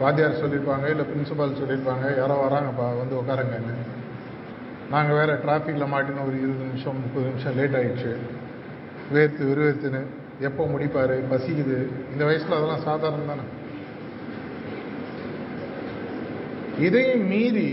வாத்தியார் 0.00 0.40
சொல்லியிருப்பாங்க 0.42 0.86
இல்லை 0.92 1.04
பிரின்சிபால் 1.10 1.58
சொல்லியிருப்பாங்க 1.60 2.06
யாரோ 2.20 2.36
வராங்கப்பா 2.44 2.86
வந்து 3.02 3.14
உட்காருங்கன்னு. 3.20 3.74
நாங்கள் 4.94 5.16
வேறு 5.18 5.34
டிராஃபிக்கில் 5.44 5.92
மாட்டின 5.92 6.24
ஒரு 6.28 6.36
இருபது 6.42 6.64
நிமிஷம் 6.70 6.98
முப்பது 7.04 7.26
நிமிஷம் 7.30 7.56
லேட் 7.58 7.76
ஆயிடுச்சு. 7.80 8.12
வேர்த்து 9.14 9.42
விறுவேர்த்துன்னு 9.50 10.02
எப்போ 10.48 10.62
முடிப்பார்? 10.72 11.14
பசிக்குது. 11.32 11.78
இந்த 12.12 12.22
வயசில் 12.28 12.56
அதெல்லாம் 12.58 12.84
சாதாரணம் 12.88 13.30
தானே. 13.32 13.44
இதையும் 16.80 17.26
மீறி 17.26 17.68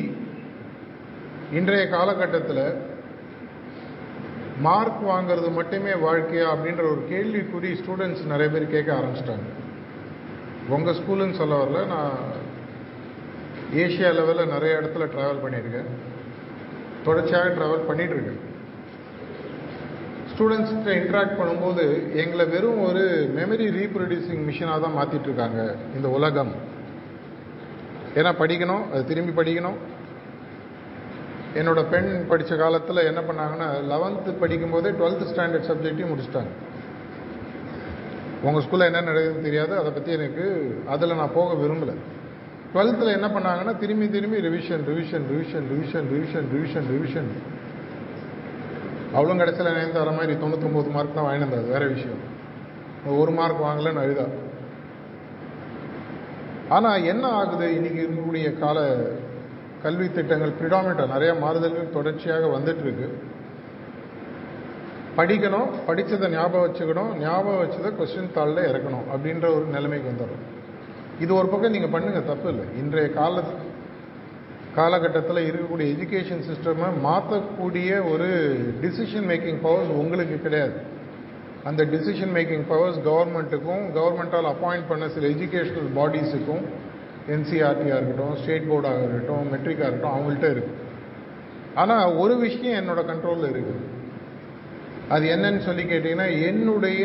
இன்றைய 1.51 1.87
காலகட்டத்தில் 1.89 2.89
மார்க் 4.65 5.01
வாங்கிறது 5.09 5.49
மட்டுமே 5.51 5.89
வாழ்க்கையா 5.89 6.47
அப்படின்ற 6.51 6.83
ஒரு 6.91 7.01
கேள்விக்குறி 7.09 7.71
ஸ்டூடெண்ட்ஸ் 7.79 8.23
நிறைய 8.25 8.47
பேர் 8.53 8.73
கேட்க 8.73 8.89
ஆரம்பிச்சிட்டாங்க. 8.97 9.47
உங்கள் 10.69 10.97
ஸ்கூலுன்னு 10.99 11.39
சொல்ல 11.39 11.55
வரல 11.61 11.85
நான் 11.85 12.17
ஏஷியா 13.73 14.11
லெவலில் 14.17 14.53
நிறைய 14.53 14.79
இடத்துல 14.81 15.07
ட்ராவல் 15.15 15.43
பண்ணியிருக்கேன். 15.43 15.89
தொடர்ச்சியாக 17.03 17.53
ட்ராவல் 17.57 17.87
பண்ணிகிட்ருக்கேன் 17.89 18.41
ஸ்டூடெண்ட்ஸ்கிட்ட 20.31 20.91
இன்ட்ராக்ட் 21.01 21.39
பண்ணும்போது 21.39 22.13
எங்களை 22.15 22.45
வெறும் 22.45 22.83
ஒரு 22.83 23.33
மெமரி 23.37 23.65
ரீப்ரொடியூசிங் 23.79 24.43
மிஷினாக 24.49 24.81
தான் 24.81 24.97
மாற்றிட்டுருக்காங்க 24.99 25.75
இந்த 25.95 26.09
உலகம். 26.09 26.69
ஏன்னா 28.15 28.31
படிக்கணும் 28.41 28.83
அது 28.91 29.03
திரும்பி 29.05 29.33
படிக்கணும். 29.39 29.77
என்னோட 31.59 31.79
பெண் 31.89 32.09
படித்த 32.27 32.55
காலத்தில் 32.55 33.07
என்ன 33.09 33.21
பண்ணாங்கன்னா 33.27 33.67
லெவன்த்து 33.91 34.31
படிக்கும்போதே 34.41 34.89
டுவெல்த் 34.99 35.29
ஸ்டாண்டர்ட் 35.31 35.69
சப்ஜெக்டையும் 35.69 36.11
முடிச்சிட்டாங்க. 36.11 36.51
உங்கள் 38.43 38.63
ஸ்கூலில் 38.65 38.89
என்ன 38.89 39.01
நடக்குதுன்னு 39.11 39.47
தெரியாது 39.47 39.73
அதை 39.77 39.89
பற்றி 39.91 40.11
எனக்கு 40.11 40.45
அதில் 40.87 41.15
நான் 41.15 41.33
போக 41.33 41.53
விரும்பலை. 41.53 41.95
டுவெல்த்தில் 42.73 43.15
என்ன 43.17 43.27
பண்ணாங்கன்னா 43.27 43.73
திரும்பி 43.77 44.09
திரும்பி 44.09 44.37
revision 44.47 44.83
revision 44.91 45.25
revision 45.33 45.65
revision 45.73 46.07
revision 46.13 46.47
revision 46.55 46.87
revision 46.95 47.29
அவ்வளோ 49.15 49.37
கடைசியில் 49.37 49.73
நினைந்து 49.73 49.99
வர 49.99 50.11
மாதிரி 50.17 50.33
தொண்ணூத்தொம்பது 50.43 50.91
மார்க் 50.91 51.15
தான் 51.15 51.27
வாங்கினது 51.29 51.71
வேறு 51.71 51.87
விஷயம். 51.87 52.21
ஒரு 53.21 53.31
மார்க் 53.31 53.63
வாங்கலன்னு 53.65 54.03
அழுதா. 54.03 54.25
ஆனால் 56.75 57.05
என்ன 57.11 57.25
ஆகுது? 57.39 57.67
இன்றைக்கி 57.77 58.01
இருக்கக்கூடிய 58.03 58.49
கால 58.63 58.79
கல்வி 59.83 60.07
திட்டங்கள் 60.17 60.57
ப்ரிடாமினட்டாக 60.59 61.13
நிறைய 61.13 61.31
மாறுதல்கள் 61.43 61.95
தொடர்ச்சியாக 61.95 62.49
வந்துட்டுருக்கு. 62.55 63.07
படிக்கணும் 65.17 65.71
படித்ததை 65.87 66.27
ஞாபகம் 66.35 66.65
வச்சுக்கணும் 66.65 67.11
ஞாபகம் 67.23 67.61
வச்சதை 67.63 67.89
கொஸ்டின் 67.97 68.35
தாளில் 68.37 68.67
இறக்கணும் 68.69 69.07
அப்படின்ற 69.13 69.45
ஒரு 69.57 69.65
நிலைமைக்கு 69.75 70.11
வந்துடும் 70.11 70.45
இது 71.23 71.31
ஒரு 71.39 71.47
பக்கம் 71.53 71.75
நீங்கள் 71.75 71.93
பண்ணுங்கள் 71.95 72.29
தப்பு 72.29 72.47
இல்லை. 72.53 72.65
இன்றைய 72.81 73.09
கால 73.19 73.43
காலகட்டத்தில் 74.77 75.47
இருக்கக்கூடிய 75.47 75.87
எஜுகேஷன் 75.95 76.45
சிஸ்டமை 76.49 76.89
மாற்றக்கூடிய 77.07 77.89
ஒரு 78.11 78.29
டிசிஷன் 78.83 79.27
மேக்கிங் 79.31 79.61
பவர்ஸ் 79.65 79.99
உங்களுக்கு 80.01 80.37
கிடையாது. 80.45 80.77
அந்த 81.69 81.81
டிசிஷன் 81.93 82.33
மேக்கிங் 82.35 82.65
பவர்ஸ் 82.67 82.99
கவர்மெண்ட்டுக்கும் 83.07 83.83
கவர்மெண்ட்டால் 83.97 84.51
அப்பாயிண்ட் 84.53 84.87
பண்ண 84.87 85.07
சில 85.07 85.27
எஜுகேஷனல் 85.27 85.89
பாடிஸுக்கும் 85.97 86.63
என்சிஆர்டியாக 87.27 87.97
இருக்கட்டும் 87.99 88.37
ஸ்டேட் 88.41 88.69
போர்டாக 88.69 89.01
இருக்கட்டும் 89.01 89.51
மெட்ரிக்காக 89.51 89.87
இருக்கட்டும் 89.87 90.15
அவங்கள்ட்ட 90.15 90.47
இருக்குது 90.53 90.79
ஆனால் 91.73 92.15
ஒரு 92.21 92.33
விஷயம் 92.37 92.79
என்னோட 92.81 93.01
கண்ட்ரோலில் 93.11 93.51
இருக்குது 93.51 93.83
அது 95.09 95.25
என்னன்னு 95.35 95.61
சொல்லி 95.67 95.83
கேட்டிங்கன்னா 95.83 96.27
என்னுடைய 96.49 97.03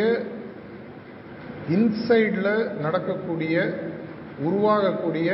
இன்சைடில் 1.69 2.53
நடக்கக்கூடிய 2.81 3.55
உருவாகக்கூடிய 4.49 5.29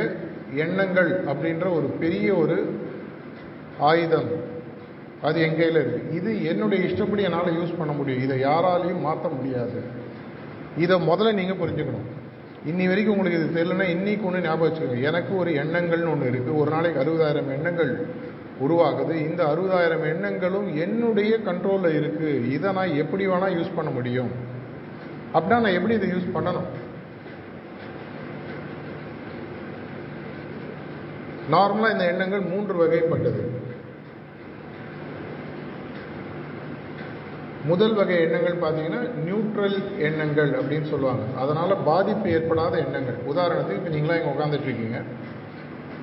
எண்ணங்கள் 0.55 1.11
அப்படின்ற 1.31 1.65
ஒரு 1.77 1.87
பெரிய 2.01 2.27
ஒரு 2.35 2.57
ஆயுதம். 3.89 4.29
அது 5.27 5.37
என் 5.45 5.57
கையில் 5.59 5.79
இருக்குது 5.81 6.15
இது 6.19 6.31
என்னுடைய 6.51 6.79
இஷ்டப்படி 6.87 7.23
என்னால் 7.27 7.57
யூஸ் 7.59 7.77
பண்ண 7.79 7.91
முடியும். 7.99 8.23
இதை 8.25 8.35
யாராலையும் 8.47 9.05
மாற்ற 9.07 9.27
முடியாது. 9.37 9.79
இதை 10.83 10.95
முதல்ல 11.09 11.33
நீங்கள் 11.39 11.59
புரிஞ்சுக்கணும். 11.61 12.09
இன்னி 12.71 12.85
வரைக்கும் 12.89 13.15
உங்களுக்கு 13.15 13.39
இது 13.39 13.55
தெரியலன்னா 13.57 13.87
இன்னைக்கு 13.95 14.27
ஒன்று 14.27 14.45
ஞாபகம் 14.45 14.67
வச்சுக்கோங்க. 14.67 14.99
எனக்கு 15.09 15.31
ஒரு 15.41 15.51
எண்ணங்கள்னு 15.63 16.11
ஒன்று 16.13 16.29
இருக்குது 16.31 16.59
ஒரு 16.61 16.69
நாளைக்கு 16.75 17.01
அறுபதாயிரம் 17.03 17.49
எண்ணங்கள் 17.57 17.91
உருவாகுது. 18.65 19.13
இந்த 19.29 19.41
அறுபதாயிரம் 19.51 20.05
எண்ணங்களும் 20.13 20.67
என்னுடைய 20.85 21.33
கண்ட்ரோலில் 21.47 21.97
இருக்குது 21.99 22.33
இதை 22.55 22.71
நான் 22.77 22.99
எப்படி 23.03 23.23
வேணால் 23.31 23.55
யூஸ் 23.57 23.75
பண்ண 23.77 23.91
முடியும். 23.97 24.31
அப்படின்னா 25.35 25.59
நான் 25.65 25.77
எப்படி 25.79 25.97
இதை 25.99 26.09
யூஸ் 26.15 26.33
பண்ணணும்? 26.35 26.69
நார்மலாக 31.53 31.95
இந்த 31.95 32.05
எண்ணங்கள் 32.11 32.49
மூன்று 32.51 32.73
வகைப்பட்டது. 32.81 33.43
முதல் 37.69 37.93
வகை 37.97 38.15
எண்ணங்கள் 38.23 38.55
பார்த்தீங்கன்னா 38.63 39.01
நியூட்ரல் 39.27 39.77
எண்ணங்கள் 40.07 40.51
அப்படின்னு 40.59 40.87
சொல்லுவாங்க. 40.93 41.23
அதனால் 41.41 41.73
பாதிப்பு 41.89 42.27
ஏற்படாத 42.37 42.73
எண்ணங்கள். 42.85 43.19
உதாரணத்துக்கு 43.31 43.79
இப்போ 43.81 43.91
நீங்களாம் 43.95 44.19
இங்கே 44.19 44.31
உட்காந்துட்ருக்கீங்க 44.33 44.99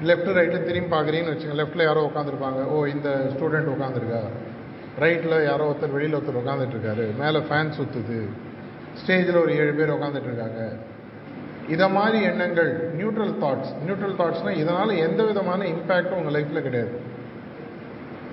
லெஃப்ட்டு 0.09 0.11
லெஃப்ட் 0.11 0.39
ரைட்டில் 0.39 0.67
திரும்பி 0.69 0.91
பார்க்குறீங்கன்னு 0.95 1.35
வச்சுங்க 1.35 1.57
லெஃப்ட்டில் 1.61 1.87
யாரோ 1.89 2.03
உட்காந்துருப்பாங்க 2.11 2.61
ஓ 2.75 2.77
இந்த 2.95 3.09
ஸ்டூடெண்ட் 3.33 3.73
உட்காந்துருக்கா 3.75 4.23
ரைட்டில் 5.05 5.37
யாரோ 5.49 5.67
ஒருத்தர் 5.71 5.95
வெளியில் 5.97 6.17
ஒருத்தர் 6.19 6.41
உட்காந்துட்ருக்காரு 6.43 7.05
மேலே 7.21 7.41
ஃபேன் 7.49 7.75
சுற்றுது 7.79 8.21
ஸ்டேஜில் 9.01 9.43
ஒரு 9.43 9.53
ஏழு 9.61 9.75
பேர் 9.81 9.95
உட்காந்துட்ருக்காங்க 9.97 10.61
இதை 11.75 11.87
மாதிரி 11.99 12.19
எண்ணங்கள் 12.31 12.71
நியூட்ரல் 12.99 13.35
தாட்ஸ் 13.43 13.73
நியூட்ரல் 13.87 14.17
தாட்ஸ்னால் 14.21 14.61
இதனால் 14.63 15.01
எந்த 15.07 15.21
விதமான 15.31 15.61
இம்பேக்டும் 15.75 16.19
உங்கள் 16.21 16.37
லைஃப்பில் 16.37 16.67
கிடையாது. 16.69 16.95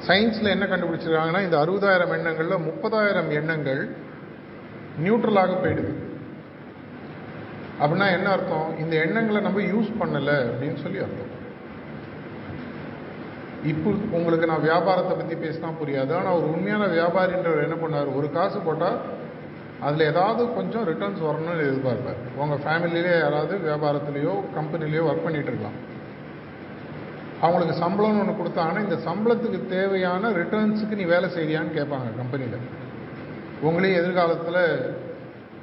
சயின்ஸில் 0.05 0.53
என்ன 0.55 0.65
கண்டுபிடிச்சிருக்காங்கன்னா 0.65 1.41
இந்த 1.41 1.57
அறுபதாயிரம் 1.63 2.13
எண்ணங்களில் 2.17 2.65
முப்பதாயிரம் 2.67 3.29
எண்ணங்கள் 3.29 3.81
நியூட்ரலாக 5.03 5.55
போயிடுது. 5.63 5.93
அப்படின்னா 7.81 8.11
என்ன 8.11 8.29
அர்த்தம்? 8.29 8.77
இந்த 8.79 8.95
எண்ணங்களை 8.95 9.41
நம்ம 9.41 9.59
யூஸ் 9.59 9.91
பண்ணலை 9.99 10.37
அப்படின்னு 10.49 10.79
சொல்லி 10.83 10.99
அர்த்தம். 10.99 11.33
இப்போ 13.63 13.89
உங்களுக்கு 14.11 14.45
நான் 14.45 14.61
வியாபாரத்தை 14.61 15.13
பற்றி 15.17 15.35
பேசினா 15.35 15.69
புரியாது. 15.81 16.11
ஆனால் 16.15 16.33
ஒரு 16.33 16.47
உண்மையான 16.53 16.85
வியாபாரின்றவர் 16.85 17.65
என்ன 17.67 17.77
பண்ணார்? 17.83 18.15
ஒரு 18.15 18.31
காசு 18.31 18.59
போட்டால் 18.59 18.97
அதில் 19.81 20.07
ஏதாவது 20.07 20.53
கொஞ்சம் 20.53 20.85
ரிட்டர்ன்ஸ் 20.87 21.25
வரணும்னு 21.27 21.65
எதிர்பார்ப்பார். 21.69 22.21
உங்கள் 22.35 22.63
ஃபேமிலியிலே 22.65 23.19
யாராவது 23.19 23.57
வியாபாரத்துலேயோ 23.57 24.35
கம்பெனிலேயோ 24.57 25.03
ஒர்க் 25.09 25.23
பண்ணிட்டு 25.23 25.51
இருக்கலாம். 25.51 25.77
அவங்களுக்கு 27.41 27.75
சம்பளம்னு 27.83 28.21
ஒன்று 28.21 28.39
கொடுத்தாங்கன்னா 28.39 28.83
இந்த 28.85 28.97
சம்பளத்துக்கு 29.07 29.59
தேவையான 29.75 30.29
ரிட்டர்ன்ஸுக்கு 30.39 30.99
நீ 31.01 31.05
வேலை 31.13 31.27
செய்யறியான்னு 31.35 31.77
கேட்பாங்க 31.79 32.09
கம்பெனியில் 32.21 32.63
உங்களே 33.67 33.91
எதிர்காலத்தில் 33.99 34.61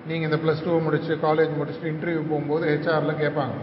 நீங்கள் 0.08 0.28
இந்த 0.28 0.38
ப்ளஸ் 0.42 0.64
டூ 0.64 0.78
முடிச்சு 0.86 1.12
காலேஜ் 1.26 1.52
முடிச்சுட்டு 1.58 1.90
இன்டர்வியூ 1.92 2.22
போகும்போது 2.30 2.64
ஹெச்ஆரில் 2.72 3.20
கேட்பாங்க. 3.24 3.56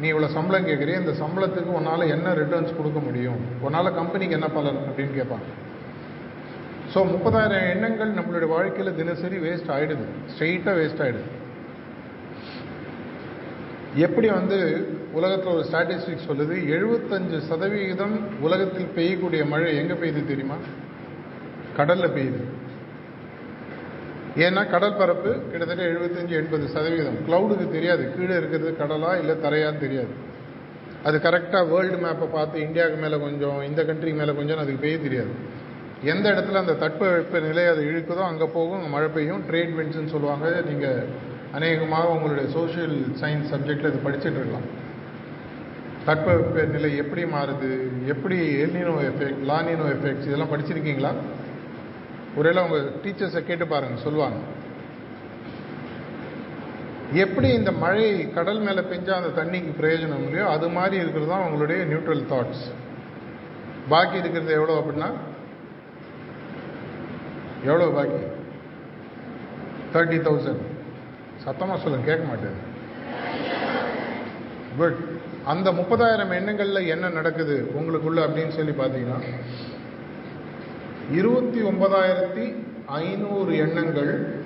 நீ 0.00 0.06
இவ்வளோ 0.12 0.28
சம்பளம் 0.36 0.66
கேட்குறிய 0.68 0.96
இந்த 1.02 1.12
சம்பளத்துக்கு 1.22 1.70
உன்னால் 1.78 2.12
என்ன 2.14 2.32
ரிட்டர்ன்ஸ் 2.40 2.76
கொடுக்க 2.78 2.98
முடியும்? 3.06 3.40
உன்னால் 3.66 3.96
கம்பெனிக்கு 4.00 4.36
என்ன 4.38 4.48
பலன்? 4.56 4.80
அப்படின்னு 4.88 5.14
கேட்பாங்க. 5.20 5.48
ஸோ 6.92 6.98
முப்பதாயிரம் 7.14 7.64
எண்ணங்கள் 7.72 8.16
நம்மளுடைய 8.18 8.48
வாழ்க்கையில் 8.56 8.98
தினசரி 9.00 9.38
வேஸ்ட் 9.46 9.72
ஆகிடுது 9.76 10.06
ஸ்ட்ரெயிட்டாக 10.32 10.74
வேஸ்ட் 10.80 11.02
ஆகிடுது 11.04 11.32
எப்படி 14.06 14.28
வந்து 14.38 14.58
உலகத்தில் 15.18 15.52
ஒரு 15.54 15.64
ஸ்டாட்டிஸ்டிக்ஸ் 15.68 16.28
சொல்லுது 16.28 16.54
எழுபத்தஞ்சு 16.76 17.38
சதவிகிதம் 17.50 18.14
உலகத்தில் 18.46 18.92
பெய்யக்கூடிய 18.96 19.42
மழை 19.52 19.72
எங்கே 19.80 19.96
பெய்யுது 20.02 20.22
தெரியுமா? 20.32 20.56
கடலில் 21.78 22.14
பெய்யுது. 22.16 22.40
ஏன்னா 24.44 24.62
கடல் 24.72 24.96
பரப்பு 25.00 25.30
கிட்டத்தட்ட 25.50 25.82
எழுபத்தஞ்சு 25.90 26.34
எண்பது 26.40 26.64
சதவீதம் 26.76 27.18
க்ளவுடுக்கு 27.26 27.66
தெரியாது. 27.76 28.02
கீழே 28.14 28.34
இருக்கிறது 28.40 28.72
கடலா 28.80 29.12
இல்லை 29.20 29.34
தரையான்னு 29.44 29.82
தெரியாது. 29.84 30.12
அது 31.08 31.16
கரெக்டாக 31.26 31.64
வேர்ல்டு 31.72 31.98
மேப்பை 32.04 32.26
பார்த்து 32.36 32.56
இந்தியாவுக்கு 32.66 32.98
மேலே 33.04 33.16
கொஞ்சம் 33.26 33.58
இந்த 33.68 33.80
கண்ட்ரிக்கு 33.88 34.20
மேலே 34.22 34.32
கொஞ்சம் 34.38 34.60
அதுக்கு 34.62 34.82
பெய்ய 34.84 34.98
தெரியாது. 35.06 35.32
எந்த 36.12 36.26
இடத்துல 36.34 36.60
அந்த 36.62 36.74
தட்பவெப்ப 36.82 37.40
நிலை 37.46 37.64
அது 37.72 37.82
இழுக்குதோ 37.90 38.24
அங்கே 38.30 38.48
போகும் 38.56 38.78
அங்கே 38.78 38.90
மழை 38.96 39.08
பெய்யும். 39.16 39.44
ட்ரேட் 39.50 39.72
வின்ஸ்ன்னு 39.78 40.12
சொல்லுவாங்க. 40.14 40.46
நீங்கள் 40.70 41.06
அநேகமாக 41.58 42.12
உங்களுடைய 42.16 42.46
சோஷியல் 42.56 42.96
சயின்ஸ் 43.22 43.52
சப்ஜெக்டில் 43.52 43.90
இது 43.92 44.04
படிச்சுட்டு 44.06 44.38
இருக்கலாம். 44.40 44.68
தட்பவெப்ப 46.06 46.64
நிலை 46.74 46.90
எப்படி 47.02 47.22
மாறுது? 47.34 47.70
எப்படி 48.12 48.36
எல்னினோ 48.64 48.94
எஃபெக்ட் 49.10 49.40
லானினோ 49.50 49.86
எஃபெக்ட்ஸ் 49.94 50.28
இதெல்லாம் 50.28 50.52
படிச்சிருக்கீங்களா? 50.52 51.12
ஒருவேளை 52.38 52.60
உங்கள் 52.66 52.86
டீச்சர்ஸை 53.04 53.40
கேட்டு 53.48 53.66
பாருங்க 53.72 53.98
சொல்லுவாங்க. 54.06 54.38
எப்படி 57.22 57.48
இந்த 57.58 57.72
மழை 57.82 58.06
கடல் 58.36 58.62
மேலே 58.66 58.82
பெஞ்சால் 58.92 59.20
அந்த 59.20 59.30
தண்ணிக்கு 59.40 59.72
பிரயோஜனம் 59.80 60.24
இல்லையோ 60.28 60.46
அது 60.54 60.66
மாதிரி 60.78 60.96
இருக்கிறது 61.02 61.30
தான் 61.32 61.44
உங்களுடைய 61.46 61.80
நியூட்ரல் 61.90 62.24
தாட்ஸ் 62.32 62.64
பாக்கி 63.92 64.16
இருக்கிறது 64.22 64.52
எவ்வளோ 64.58 64.78
அப்படின்னா? 64.80 65.10
எவ்வளோ 67.70 67.86
பாக்கி? 67.98 68.22
தேர்ட்டி 69.92 70.18
தௌசண்ட் 70.28 70.64
சத்தமாக 71.44 71.78
சொல்லுங்க 71.82 72.08
கேட்க 72.10 72.24
மாட்டேன் 72.30 72.58
குட் 74.78 75.00
அந்த 75.46 75.72
முப்பதாயிரம் 75.72 76.32
எண்ணங்களில் 76.32 76.86
என்ன 76.86 77.08
நடக்குது 77.08 77.70
உங்களுக்குள்ள 77.78 78.20
அப்படின்னு 78.20 78.48
சொல்லி 78.48 78.72
பார்த்தீங்கன்னா 78.72 79.18
இருபத்தி 81.12 81.60
ஒன்பதாயிரத்தி 81.60 82.56
ஐநூறு 82.86 83.56
எண்ணங்கள் 83.56 84.44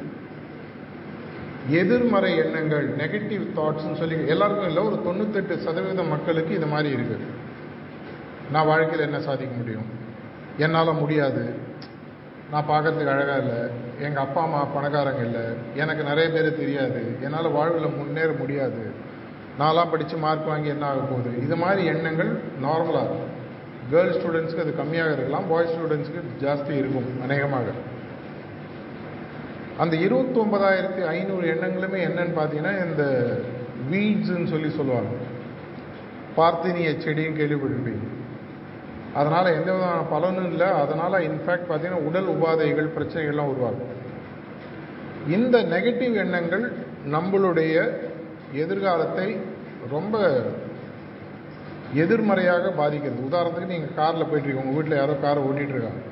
எதிர்மறை 1.70 2.36
எண்ணங்கள் 2.36 2.86
நெகட்டிவ் 2.96 3.44
தாட்ஸ்ன்னு 3.56 3.96
சொல்லி 3.96 4.26
எல்லாருக்கும் 4.26 4.68
இல்லை 4.68 4.82
ஒரு 4.82 4.96
தொண்ணூத்தெட்டு 5.06 5.56
சதவீத 5.56 6.02
மக்களுக்கு 6.02 6.54
இது 6.54 6.66
மாதிரி 6.66 6.94
இருக்குது 6.94 7.26
நான் 8.52 8.66
வாழ்க்கையில் 8.66 9.06
என்ன 9.06 9.20
சாதிக்க 9.20 9.56
முடியும்? 9.56 9.88
என்னால் 10.56 10.94
முடியாது. 10.94 11.54
நான் 12.50 12.68
பார்க்கறதுக்கு 12.68 13.12
அழகாக 13.14 13.38
இல்லை. 13.38 13.58
எங்கள் 14.00 14.22
அப்பா 14.22 14.42
அம்மா 14.42 14.66
பணக்காரங்க 14.76 15.24
இல்லை. 15.24 15.44
எனக்கு 15.74 16.02
நிறைய 16.02 16.30
பேர் 16.30 16.56
தெரியாது. 16.56 17.16
என்னால் 17.20 17.50
வாழ்வில் 17.50 17.96
முன்னேற 17.96 18.32
முடியாது. 18.32 18.99
நான்லாம் 19.58 19.90
படித்து 19.90 20.16
மார்க் 20.16 20.46
வாங்கி 20.46 20.68
என்ன 20.68 20.86
ஆக 20.86 21.00
போகுது? 21.00 21.42
இது 21.42 21.56
மாதிரி 21.56 21.84
எண்ணங்கள் 21.84 22.30
நார்மலாக 22.62 23.04
இருக்கும். 23.04 23.38
கேர்ள்ஸ் 23.90 24.18
ஸ்டூடெண்ட்ஸ்க்கு 24.18 24.60
அது 24.60 24.74
கம்மியாக 24.78 25.12
இருக்கலாம். 25.12 25.48
பாய்ஸ் 25.48 25.70
ஸ்டூடெண்ட்ஸ்க்கு 25.70 26.20
ஜாஸ்தி 26.40 26.70
இருக்கும் 26.70 27.20
அநேகமாக. 27.22 27.64
அந்த 29.78 29.96
இருபத்தொம்பதாயிரத்தி 29.96 31.06
ஐநூறு 31.06 31.52
எண்ணங்களுமே 31.54 32.00
என்னன்னு 32.08 32.34
பார்த்தீங்கன்னா 32.38 32.86
இந்த 32.86 33.04
வீட்ஸுன்னு 33.90 34.46
சொல்லி 34.46 34.70
சொல்லுவாங்க. 34.70 35.08
பார்த்தினிய 36.36 36.90
செடியும் 37.04 37.38
கேள்விப்பட்டிருப்பீங்க. 37.38 38.06
அதனால் 39.14 39.46
எந்த 39.46 39.72
விதமான 39.72 40.00
பலனும் 40.00 40.50
இல்லை. 40.50 40.66
அதனால் 40.66 41.12
இன்ஃபேக்ட் 41.12 41.70
பார்த்தீங்கன்னா 41.70 42.06
உடல் 42.08 42.28
உபாதைகள் 42.28 42.90
பிரச்சனைகள்லாம் 42.98 43.50
உருவாகும். 43.52 43.98
இந்த 45.28 45.62
நெகட்டிவ் 45.62 46.12
எண்ணங்கள் 46.12 46.72
நம்மளுடைய 47.10 47.98
எதிர்காலத்தை 48.52 49.36
ரொம்ப 49.90 50.16
எதிர்மறையாக 51.94 52.70
பாதிக்கிறது. 52.70 53.26
உதாரணத்துக்கு 53.30 53.72
நீங்கள் 53.74 53.94
காரில் 53.94 54.22
போயிட்டுருக்கீங்க. 54.22 54.64
உங்கள் 54.64 54.74
வீட்டில் 54.74 54.96
யாரோ 54.96 55.12
காரை 55.12 55.42
ஓட்டிகிட்ருக்காங்க 55.42 56.02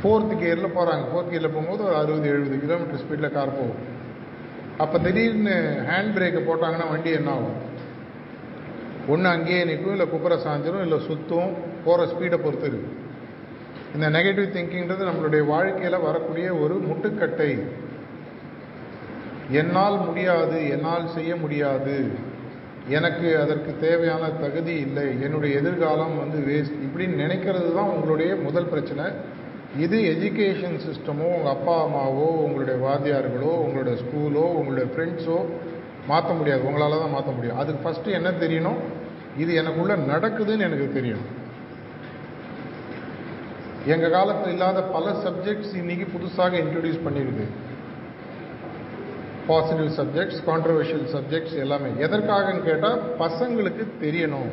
ஃபோர்த்து 0.00 0.34
கியரில் 0.40 0.74
போகிறாங்க 0.76 1.04
ஃபோர்த் 1.10 1.30
கியரில் 1.30 1.54
போகும்போது 1.54 1.84
ஒரு 1.84 1.94
அறுபது 1.94 2.28
எழுபது 2.28 2.60
கிலோமீட்டர் 2.60 3.02
ஸ்பீடில் 3.02 3.32
கார் 3.32 3.58
போகும். 3.58 3.92
அப்போ 4.78 4.98
திடீர்னு 4.98 5.54
ஹேண்ட் 5.90 6.14
பிரேக்கை 6.16 6.42
போட்டாங்கன்னா 6.48 6.88
வண்டி 6.90 7.10
என்ன 7.10 7.30
ஆகும்? 7.30 7.58
ஒன்று 9.08 9.28
அங்கேயே 9.28 9.64
நிற்கும் 9.64 9.90
இல்லை 9.90 10.06
குப்புற 10.08 10.34
சாஞ்சிரும் 10.36 10.80
இல்லை 10.80 10.98
சுற்றும் 10.98 11.52
போகிற 11.84 12.12
ஸ்பீடை 12.12 12.42
பொறுத்து 12.42 12.66
இருக்கு. 12.66 12.90
இந்த 13.94 14.10
நெகட்டிவ் 14.10 14.54
திங்கிங்கிறது 14.54 15.08
நம்மளுடைய 15.10 15.46
வாழ்க்கையில் 15.46 15.98
வரக்கூடிய 15.98 16.54
ஒரு 16.54 16.74
முட்டுக்கட்டை. 16.88 17.68
என்னால் 19.50 19.98
முடியாது 19.98 20.58
என்னால் 20.68 21.06
செய்ய 21.08 21.36
முடியாது. 21.36 21.96
எனக்கு 22.88 23.28
அதற்கு 23.42 23.76
தேவையான 23.80 24.28
தகுதி 24.28 24.74
இல்லை. 24.86 25.20
என்னுடைய 25.22 25.58
எதிர்காலம் 25.60 26.18
வந்து 26.18 26.38
வேஸ்ட் 26.50 26.78
இப்படின்னு 26.86 27.20
நினைக்கிறது 27.24 27.74
தான் 27.74 27.92
உங்களுடைய 27.94 28.36
முதல் 28.36 28.66
பிரச்சனை. 28.66 29.06
இது 29.78 29.96
எஜுகேஷன் 30.14 30.76
சிஸ்டமோ 30.86 31.28
உங்கள் 31.36 31.54
அப்பா 31.54 31.84
அம்மாவோ 31.84 32.26
உங்களுடைய 32.46 32.76
வாத்தியார்களோ 32.86 33.52
உங்களுடைய 33.64 33.94
ஸ்கூலோ 34.02 34.44
உங்களுடைய 34.58 34.86
ஃப்ரெண்ட்ஸோ 34.92 35.38
மாற்ற 36.06 36.34
முடியாது. 36.34 36.66
உங்களால் 36.66 37.02
தான் 37.02 37.10
மாற்ற 37.10 37.32
முடியும். 37.32 37.56
அதுக்கு 37.56 37.84
ஃபஸ்ட்டு 37.84 38.16
என்ன 38.18 38.30
தெரியணும்? 38.30 38.80
இது 39.36 39.62
எனக்குள்ளே 39.62 39.96
நடக்குதுன்னு 40.12 40.66
எனக்கு 40.68 40.88
தெரியணும். 41.00 41.30
எங்கள் 43.86 44.10
காலத்தில் 44.10 44.52
இல்லாத 44.52 44.82
பல 44.82 45.10
சப்ஜெக்ட்ஸ் 45.10 45.74
இன்றைக்கி 45.82 46.06
புதுசாக 46.16 46.52
இன்ட்ரடியூஸ் 46.64 47.04
பண்ணியிருக்கு 47.06 47.46
பாசிட்டிவ் 49.48 49.90
சப்ஜெக்ட்ஸ் 49.98 50.40
கான்ட்ரவர்ஷியல் 50.50 51.08
சப்ஜெக்ட்ஸ் 51.14 51.56
எல்லாமே. 51.64 51.90
எதற்காகன்னு 52.06 52.62
கேட்டால் 52.68 53.00
பசங்களுக்கு 53.22 53.84
தெரியணும். 54.04 54.52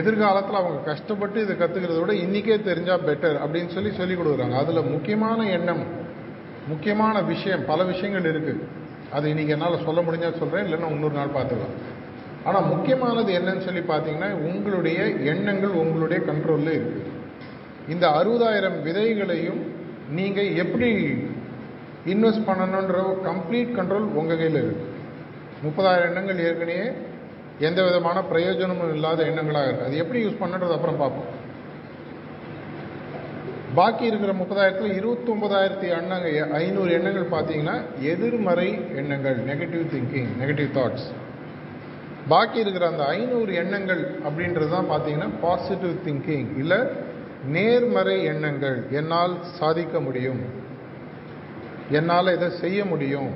எதிர்காலத்தில் 0.00 0.58
அவங்க 0.60 0.80
கஷ்டப்பட்டு 0.90 1.38
இதை 1.44 1.54
கற்றுக்கிறத 1.60 2.00
விட 2.00 2.12
இன்றைக்கே 2.24 2.56
தெரிஞ்சால் 2.68 3.06
பெட்டர் 3.08 3.38
அப்படின்னு 3.44 3.70
சொல்லி 3.76 3.90
சொல்லி 4.00 4.14
கொடுக்குறாங்க. 4.18 4.56
அதில் 4.62 4.90
முக்கியமான 4.94 5.46
எண்ணம் 5.56 5.82
முக்கியமான 6.72 7.16
விஷயம் 7.32 7.64
பல 7.70 7.84
விஷயங்கள் 7.92 8.28
இருக்குது 8.32 8.66
அது 9.16 9.24
இன்றைக்கி 9.32 9.54
என்னால் 9.54 9.84
சொல்ல 9.86 10.00
முடிஞ்சால் 10.06 10.38
சொல்கிறேன் 10.40 10.66
இல்லைன்னா 10.66 10.90
இன்னொரு 10.96 11.16
நாள் 11.20 11.36
பார்த்துக்கலாம். 11.38 11.76
ஆனால் 12.48 12.68
முக்கியமானது 12.72 13.30
என்னன்னு 13.38 13.66
சொல்லி 13.68 13.82
பார்த்தீங்கன்னா 13.88 14.30
உங்களுடைய 14.48 14.98
எண்ணங்கள் 15.32 15.74
உங்களுடைய 15.82 16.18
கண்ட்ரோலில் 16.28 16.76
இருக்குது 16.78 17.08
இந்த 17.94 18.06
அறுபதாயிரம் 18.18 18.78
விதைகளையும் 18.86 19.60
நீங்கள் 20.18 20.50
எப்படி 20.62 20.90
இன்வெஸ்ட் 22.04 22.48
பண்ணணுன்ற 22.48 22.98
கம்ப்ளீட் 23.22 23.76
கண்ட்ரோல் 23.78 24.06
உங்கள் 24.20 24.38
கையில் 24.38 24.60
இருக்குது 24.62 24.88
முப்பதாயிரம் 25.62 26.08
எண்ணங்கள் 26.10 26.38
ஏற்கனவே 26.38 26.86
எந்த 27.58 27.82
விதமான 27.82 28.22
பிரயோஜனமும் 28.22 28.94
இல்லாத 28.94 29.22
எண்ணங்களாக 29.22 29.66
இருக்குது 29.66 29.86
அது 29.86 29.96
எப்படி 29.96 30.24
யூஸ் 30.24 30.42
பண்ணுறது 30.42 30.72
அப்புறம் 30.76 30.96
பார்ப்போம். 30.96 31.28
பாக்கி 33.74 34.04
இருக்கிற 34.06 34.32
முப்பதாயிரத்தில் 34.32 34.96
இருபத்தொம்பதாயிரத்தி 35.00 35.88
எண்ணங்கள் 35.98 36.52
ஐநூறு 36.52 36.90
எண்ணங்கள் 36.92 37.26
பார்த்தீங்கன்னா 37.34 37.82
எதிர்மறை 38.00 38.68
எண்ணங்கள் 38.94 39.36
நெகட்டிவ் 39.50 39.84
திங்கிங் 39.92 40.30
நெகட்டிவ் 40.40 40.70
தாட்ஸ் 40.78 41.06
பாக்கி 42.28 42.58
இருக்கிற 42.58 42.86
அந்த 42.86 43.04
ஐநூறு 43.04 43.52
எண்ணங்கள் 43.54 44.02
அப்படின்றது 44.26 44.70
தான் 44.70 44.90
பார்த்தீங்கன்னா 44.90 45.30
பாசிட்டிவ் 45.40 45.94
திங்கிங் 46.06 46.58
இல்லை 46.58 46.80
நேர்மறை 47.44 48.24
எண்ணங்கள் 48.24 48.88
என்னால் 48.90 49.36
சாதிக்க 49.60 50.00
முடியும். 50.00 50.59
என்னால் 51.90 52.34
இதை 52.34 52.50
செய்ய 52.50 52.84
முடியும். 52.84 53.30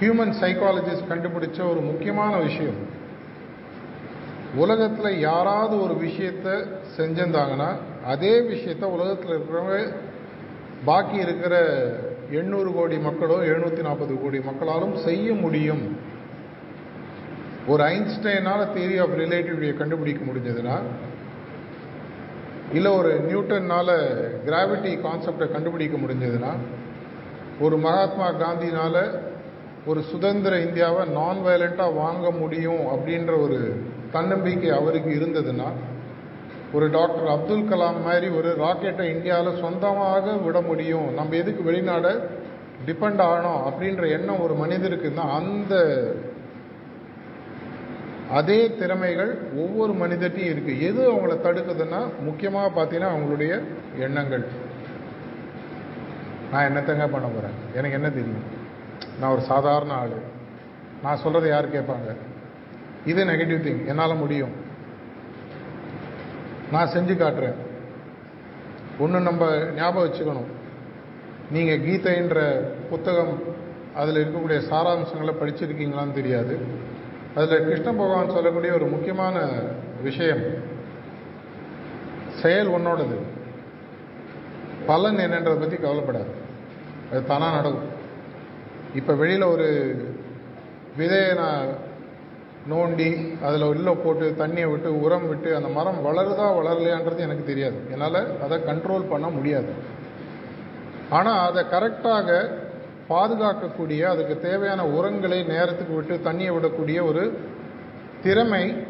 ஹியூமன் 0.00 0.34
சைக்காலஜிஸ்ட் 0.40 1.10
கண்டுபிடிச்ச 1.10 1.70
ஒரு 1.70 1.80
முக்கியமான 1.80 2.36
விஷயம். 2.36 2.78
உலகத்தில் 4.54 5.18
யாராவது 5.18 5.82
ஒரு 5.82 5.94
விஷயத்தை 5.96 6.52
செஞ்சிருந்தாங்கன்னா 6.96 7.70
அதே 8.04 8.40
விஷயத்தை 8.40 8.88
உலகத்தில் 8.88 9.34
இருக்கிறவங்க 9.34 9.94
பாக்கி 10.84 11.16
இருக்கிற 11.16 11.54
எண்ணூறு 12.30 12.72
கோடி 12.72 12.98
மக்களோ 12.98 13.36
எழுநூற்றி 13.36 13.82
நாற்பது 13.82 14.20
கோடி 14.20 14.40
மக்களாலும் 14.40 14.96
செய்ய 14.96 15.34
முடியும். 15.34 15.84
ஒரு 17.66 17.84
ஐன்ஸ்டைனால் 17.84 18.70
தியரி 18.74 18.96
ஆஃப் 19.00 19.16
ரிலேட்டிவிட்டியை 19.18 19.76
கண்டுபிடிக்க 19.76 20.20
முடிஞ்சதுன்னா 20.24 20.76
இல்லை 22.72 22.90
ஒரு 22.92 23.20
நியூட்டன்னால் 23.28 23.94
கிராவிட்டி 24.46 24.90
கான்செப்டை 25.00 25.52
கண்டுபிடிக்க 25.52 25.96
முடிஞ்சதுன்னா 25.96 26.52
ஒரு 27.60 27.76
மகாத்மா 27.76 28.30
காந்தினால் 28.30 29.20
ஒரு 29.86 30.02
சுதந்திர 30.02 30.58
இந்தியாவை 30.58 31.08
நான் 31.08 31.38
வயலண்ட்டாக 31.46 31.94
வாங்க 31.94 32.30
முடியும் 32.30 32.82
அப்படின்ற 32.86 33.42
ஒரு 33.42 33.80
தன்னம்பிக்கை 34.12 34.70
அவருக்கு 34.70 35.10
இருந்ததுன்னா 35.10 35.68
ஒரு 36.72 36.90
டாக்டர் 36.90 37.26
அப்துல் 37.26 37.68
கலாம் 37.68 38.02
மாதிரி 38.04 38.28
ஒரு 38.28 38.56
ராக்கெட்டை 38.60 39.04
இந்தியாவில் 39.14 39.60
சொந்தமாக 39.60 40.32
விட 40.32 40.60
முடியும். 40.60 41.14
நம்ம 41.14 41.36
எதுக்கு 41.36 41.70
வெளிநாடை 41.70 42.20
டிபெண்ட் 42.86 43.20
ஆகணும் 43.20 43.60
அப்படின்ற 43.68 44.10
எண்ணம் 44.10 44.40
ஒரு 44.40 44.54
மனிதருக்கு 44.54 45.14
தான் 45.14 45.30
அந்த 45.30 45.74
அதே 48.30 48.74
திறமைகள் 48.74 49.38
ஒவ்வொரு 49.56 49.92
மனிதர்கிட்டையும் 49.92 50.54
இருக்கு. 50.54 50.82
எது 50.82 51.12
அவங்கள 51.12 51.30
தடுக்குதுன்னா 51.30 52.10
முக்கியமாக 52.22 52.82
பார்த்தீங்கன்னா 52.82 53.08
அவங்களுடைய 53.14 53.62
எண்ணங்கள். 53.98 54.46
நான் 56.52 56.64
என்னத்தங்க 56.64 57.08
பண்ண 57.08 57.26
போகிறேன் 57.26 57.56
எனக்கு 57.74 57.96
என்ன 57.96 58.10
தெரியும்? 58.10 58.56
நான் 59.20 59.30
ஒரு 59.30 59.40
சாதாரண 59.40 59.92
ஆள். 59.92 60.36
நான் 61.02 61.18
சொல்கிறத 61.24 61.48
யார் 61.48 61.74
கேட்பாங்க? 61.74 62.16
இது 63.06 63.24
நெகட்டிவ் 63.24 63.66
திங் 63.66 63.86
என்னால் 63.86 64.16
முடியும். 64.16 64.52
நான் 66.72 66.88
செஞ்சு 66.88 67.10
காட்டுறேன். 67.10 67.54
ஒன்று 68.98 69.20
நம்ம 69.20 69.64
ஞாபகம் 69.76 70.12
வச்சுக்கணும். 70.12 70.46
நீங்கள் 71.50 71.80
கீதைன்ற 71.80 72.58
புத்தகம் 72.90 73.42
அதில் 73.94 74.26
இருக்கக்கூடிய 74.26 74.60
சாராம்சங்களை 74.70 75.34
படிச்சிருக்கீங்களான்னு 75.40 76.12
தெரியாது. 76.12 76.86
அதில் 77.38 77.64
கிருஷ்ண 77.64 77.92
பகவான் 77.92 78.30
சொல்லக்கூடிய 78.30 78.72
ஒரு 78.72 78.86
முக்கியமான 78.86 79.36
விஷயம். 80.02 80.42
செயல் 82.42 82.66
உன்னோடது. 82.66 83.16
பலன் 84.86 85.16
என்னன்றதை 85.16 85.60
பற்றி 85.60 85.76
கவலைப்படாது. 85.76 86.30
அது 87.10 87.26
தானாக 87.26 87.56
நடக்கும். 87.56 87.88
இப்போ 88.94 89.12
வெளியில் 89.14 89.42
ஒரு 89.42 89.66
விதையை 90.98 91.34
நான் 91.34 91.66
நோண்டி 92.70 93.08
அதில் 93.42 93.62
உள்ள 93.62 93.94
போட்டு 94.04 94.34
தண்ணியை 94.38 94.70
விட்டு 94.70 95.00
உரம் 95.00 95.28
விட்டு 95.28 95.56
அந்த 95.56 95.68
மரம் 95.68 96.04
வளருதா 96.06 96.46
வளரலையான்றது 96.58 97.16
எனக்கு 97.16 97.44
தெரியாது. 97.44 97.78
என்னால் 97.90 98.40
அதை 98.42 98.58
கண்ட்ரோல் 98.58 99.08
பண்ண 99.08 99.28
முடியாது. 99.28 99.72
ஆனால் 101.10 101.48
அதை 101.48 101.64
கரெக்டாக 101.64 102.50
பாதுகாக்கக்கூடிய 103.08 104.00
அதுக்கு 104.02 104.40
தேவையான 104.40 104.86
உரங்களை 104.86 105.42
நேரத்துக்கு 105.42 105.94
விட்டு 105.94 106.20
தண்ணியை 106.30 106.52
விடக்கூடிய 106.52 107.06
ஒரு 107.06 107.38
திறமை 108.22 108.86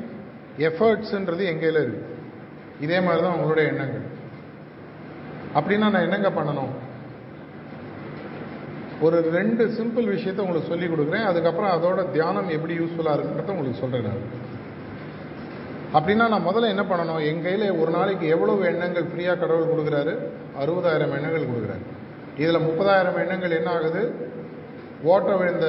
எஃபர்ட்ஸுன்றது 0.59 1.45
எங்கையில் 1.53 1.83
இருக்கு. 1.83 2.17
இதே 2.81 3.01
மாதிரி 3.01 3.23
தான் 3.23 3.35
உங்களுடைய 3.35 3.69
எண்ணங்கள். 3.69 4.17
அப்படின்னா 5.55 5.79
நான் 5.79 6.11
என்னங்க 6.11 6.31
பண்ணணும்? 6.31 6.73
ஒரு 9.01 9.31
ரெண்டு 9.31 9.65
சிம்பிள் 9.67 10.05
விஷயத்தை 10.05 10.45
உங்களுக்கு 10.45 10.69
சொல்லி 10.69 10.87
கொடுக்குறேன். 10.87 11.25
அதுக்கப்புறம் 11.25 11.73
அதோட 11.77 12.11
தியானம் 12.11 12.49
எப்படி 12.49 12.75
யூஸ்ஃபுல்லாக 12.79 13.19
இருக்குன்றத 13.19 13.51
உங்களுக்கு 13.51 13.81
சொல்கிறேன் 13.81 14.07
நான். 14.07 14.47
அப்படின்னா 15.93 16.29
நான் 16.29 16.47
முதல்ல 16.47 16.69
என்ன 16.69 16.83
பண்ணணும்? 16.83 17.25
என் 17.27 17.43
கையில் 17.43 17.71
ஒரு 17.71 17.91
நாளைக்கு 17.91 18.29
எவ்வளவு 18.29 18.65
எண்ணங்கள் 18.65 19.05
ஃப்ரீயாக 19.05 19.39
கடவுள் 19.39 19.73
கொடுக்குறாரு? 19.73 20.19
அறுபதாயிரம் 20.61 21.15
எண்ணங்கள் 21.15 21.47
கொடுக்குறாரு. 21.47 21.98
இதில் 22.43 22.67
முப்பதாயிரம் 22.67 23.21
எண்ணங்கள் 23.23 23.57
என்ன 23.59 23.71
ஆகுது? 23.77 24.03
ஓட்ட 25.13 25.31
விழுந்த 25.41 25.67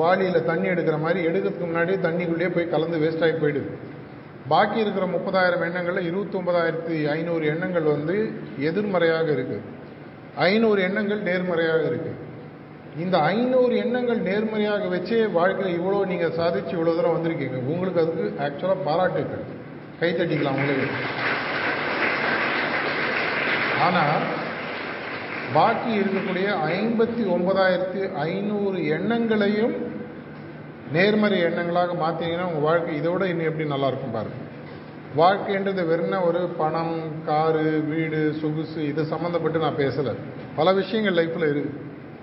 வாளியில் 0.00 0.46
தண்ணி 0.50 0.66
எடுக்கிற 0.72 0.96
மாதிரி 1.04 1.20
எடுக்கிறதுக்கு 1.28 1.68
முன்னாடி 1.70 1.92
தண்ணிக்குள்ளேயே 2.06 2.50
போய் 2.54 2.72
கலந்து 2.74 3.02
வேஸ்ட் 3.02 3.24
ஆகி 3.26 3.36
போயிடுது. 3.42 3.70
பாக்கி 4.52 4.78
இருக்கிற 4.84 5.04
முப்பதாயிரம் 5.14 5.64
எண்ணங்களில் 5.66 6.08
இருபத்தொம்பதாயிரத்தி 6.10 6.96
ஐநூறு 7.16 7.44
எண்ணங்கள் 7.52 7.86
வந்து 7.94 8.16
எதிர்மறையாக 8.68 9.28
இருக்குது 9.36 9.62
ஐநூறு 10.48 10.80
எண்ணங்கள் 10.88 11.20
நேர்மறையாக 11.28 11.82
இருக்குது 11.90 12.20
இந்த 13.04 13.16
ஐநூறு 13.34 13.74
எண்ணங்கள் 13.84 14.20
நேர்மறையாக 14.28 14.88
வச்சே 14.94 15.20
வாழ்க்கையில் 15.38 15.76
இவ்வளோ 15.78 16.00
நீங்கள் 16.10 16.36
சாதிச்சு 16.40 16.74
இவ்வளோ 16.76 16.94
தூரம் 16.98 17.16
வந்திருக்கீங்க. 17.16 17.58
உங்களுக்கு 17.72 18.02
அதுக்கு 18.02 18.24
ஆக்சுவலாக 18.46 18.84
பாராட்டுக்கள் 18.88 19.44
கை 20.00 20.10
தட்டிக்கலாம் 20.18 20.58
உங்களுக்கு 20.60 20.88
ஆனால் 23.86 24.24
பாக்கி 25.56 25.90
இருக்கக்கூடிய 26.00 26.46
ஐம்பத்தி 26.76 27.22
ஒன்பதாயிரத்தி 27.34 28.00
ஐநூறு 28.28 28.78
எண்ணங்களையும் 28.96 29.74
நேர்மறை 30.96 31.38
எண்ணங்களாக 31.48 31.92
மாற்றிங்கன்னா 32.02 32.48
உங்கள் 32.48 32.66
வாழ்க்கை 32.68 32.96
இதை 32.96 33.10
விட 33.12 33.24
இன்னும் 33.32 33.48
எப்படி 33.50 33.66
நல்லா 33.72 33.90
இருக்கும் 33.90 34.16
பாருங்க 34.16 34.40
வாழ்க்கைன்றது 35.20 35.82
வெறும் 35.90 36.14
ஒரு 36.28 36.40
பணம் 36.60 36.94
காரு 37.26 37.66
வீடு 37.90 38.20
சொகுசு 38.40 38.80
இது 38.90 39.02
சம்மந்தப்பட்டு 39.12 39.58
நான் 39.64 39.80
பேசலை. 39.82 40.12
பல 40.56 40.72
விஷயங்கள் 40.80 41.18
லைஃப்பில் 41.18 41.50
இருக்குது 41.52 41.82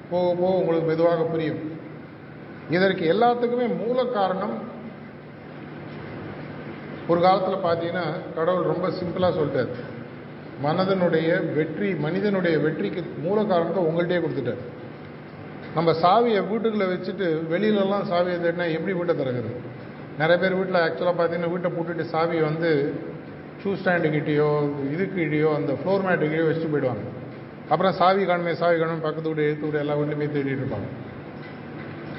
போக 0.09 0.33
போக 0.41 0.59
உங்களுக்கு 0.61 0.89
மெதுவாக 0.89 1.25
புரியும். 1.33 1.61
இதற்கு 2.75 3.05
எல்லாத்துக்குமே 3.13 3.67
மூல 3.83 4.03
காரணம் 4.17 4.55
ஒரு 7.11 7.21
காலத்தில் 7.27 7.65
பார்த்தீங்கன்னா 7.67 8.05
கடவுள் 8.35 8.69
ரொம்ப 8.73 8.87
சிம்பிளாக 8.99 9.33
சொல்லிட்டார். 9.39 9.71
மனதனுடைய 10.65 11.29
வெற்றி 11.57 11.89
மனிதனுடைய 12.05 12.55
வெற்றிக்கு 12.65 13.01
மூல 13.25 13.37
காரணத்தை 13.51 13.81
உங்கள்கிட்டயே 13.89 14.21
கொடுத்துட்டார். 14.23 14.61
நம்ம 15.77 15.89
சாவியை 16.03 16.41
வீட்டுக்குள்ளே 16.49 16.87
வச்சுட்டு 16.93 17.27
வெளியிலலாம் 17.51 18.09
சாவியை 18.11 18.37
தேடினா 18.45 18.67
எப்படி 18.77 18.93
வீட்டை 18.99 19.13
திறக்குது 19.21 19.51
நிறைய 20.21 20.37
பேர் 20.41 20.57
வீட்டில் 20.59 20.83
ஆக்சுவலாக 20.85 21.15
பார்த்தீங்கன்னா 21.19 21.53
வீட்டை 21.53 21.69
போட்டுட்டு 21.75 22.05
சாவியை 22.13 22.43
வந்து 22.49 22.71
ஷூ 23.61 23.71
ஸ்டாண்டுக்கிட்டேயோ 23.79 24.49
இதுக்கிட்டேயோ 24.93 25.49
அந்த 25.59 25.71
ஃப்ளோர் 25.79 26.05
மேட்டுக்கிட்டேயோ 26.07 26.47
வச்சுட்டு 26.47 26.73
போயிடுவாங்க. 26.73 27.05
அப்புறம் 27.73 27.93
சாவி 27.99 28.23
காணுமே 28.29 28.53
சாவி 28.61 28.77
காணுமே 28.81 29.05
பக்கத்து 29.07 29.31
வீடு 29.31 29.47
எழுத்து 29.47 29.67
வீடு 29.67 29.83
எல்லா 29.83 29.95
வீட்லையுமே 29.99 30.27
தேடிட்டு 30.35 30.63
இருப்பாங்க. 30.63 30.87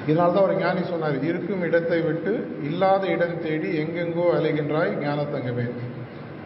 இதனால 0.09 0.33
தான் 0.35 0.45
ஒரு 0.47 0.55
ஞானி 0.61 0.81
சொன்னார் 0.91 1.17
இருக்கும் 1.31 1.65
இடத்தை 1.67 1.99
விட்டு 2.07 2.31
இல்லாத 2.69 3.03
இடம் 3.15 3.35
தேடி 3.43 3.69
எங்கெங்கோ 3.81 4.25
அலைகின்றாய் 4.37 4.91
ஞானத்தங்கமே. 5.03 5.65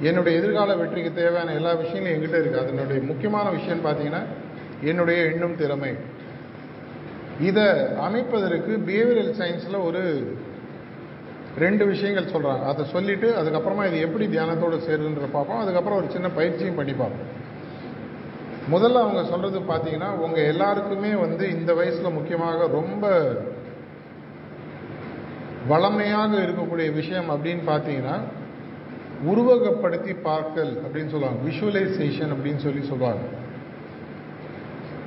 என்னுடைய 0.01 0.39
எதிர்கால 0.39 0.75
வெற்றிக்கு 0.75 1.13
தேவையான 1.13 1.53
எல்லா 1.53 1.71
விஷயங்களும் 1.73 2.15
எங்கிட்ட 2.15 2.37
இருக்குது 2.39 2.63
அதனுடைய 2.63 3.01
முக்கியமான 3.03 3.49
விஷயம் 3.49 3.85
பார்த்தீங்கன்னா 3.85 4.23
என்னுடைய 4.81 5.19
எண்ணும் 5.23 5.55
திறமை. 5.55 5.93
இதை 7.47 7.65
அமைப்பதற்கு 8.07 8.73
பிஹேவியரல் 8.87 9.33
சயின்ஸில் 9.39 9.85
ஒரு 9.87 10.01
ரெண்டு 11.57 11.85
விஷயங்கள் 11.85 12.31
சொல்கிறாங்க 12.33 12.63
அதை 12.71 12.85
சொல்லிவிட்டு 12.85 13.27
அதுக்கப்புறமா 13.39 13.87
இது 13.87 13.99
எப்படி 13.99 14.25
தியானத்தோடு 14.25 14.77
சேருதுன்ற 14.87 15.27
பார்ப்போம். 15.31 15.61
அதுக்கப்புறம் 15.63 15.99
ஒரு 15.99 16.07
சின்ன 16.15 16.27
பயிற்சியும் 16.29 16.79
பண்ணி 16.79 16.93
பார்ப்போம். 16.93 17.29
முதல்ல 18.73 19.03
அவங்க 19.03 19.21
சொல்கிறது 19.23 19.59
பார்த்தீங்கன்னா 19.73 20.09
உங்கள் 20.25 20.49
எல்லாருக்குமே 20.53 21.13
வந்து 21.15 21.49
இந்த 21.57 21.73
வயசில் 21.73 22.15
முக்கியமாக 22.17 22.67
ரொம்ப 22.67 23.05
வளமையாக 25.67 26.33
இருக்கக்கூடிய 26.45 26.93
விஷயம் 26.93 27.29
அப்படின்னு 27.33 27.63
பார்த்தீங்கன்னா 27.73 28.17
உருவகப்படுத்தி 29.25 30.15
பார்க்கல் 30.21 30.71
அப்படின்னு 30.83 31.11
சொல்லுவாங்க. 31.13 31.39
விஷுவலைசேஷன் 31.49 32.33
அப்படின்னு 32.35 32.63
சொல்லி 32.65 32.81
சொல்லுவாங்க. 32.87 33.23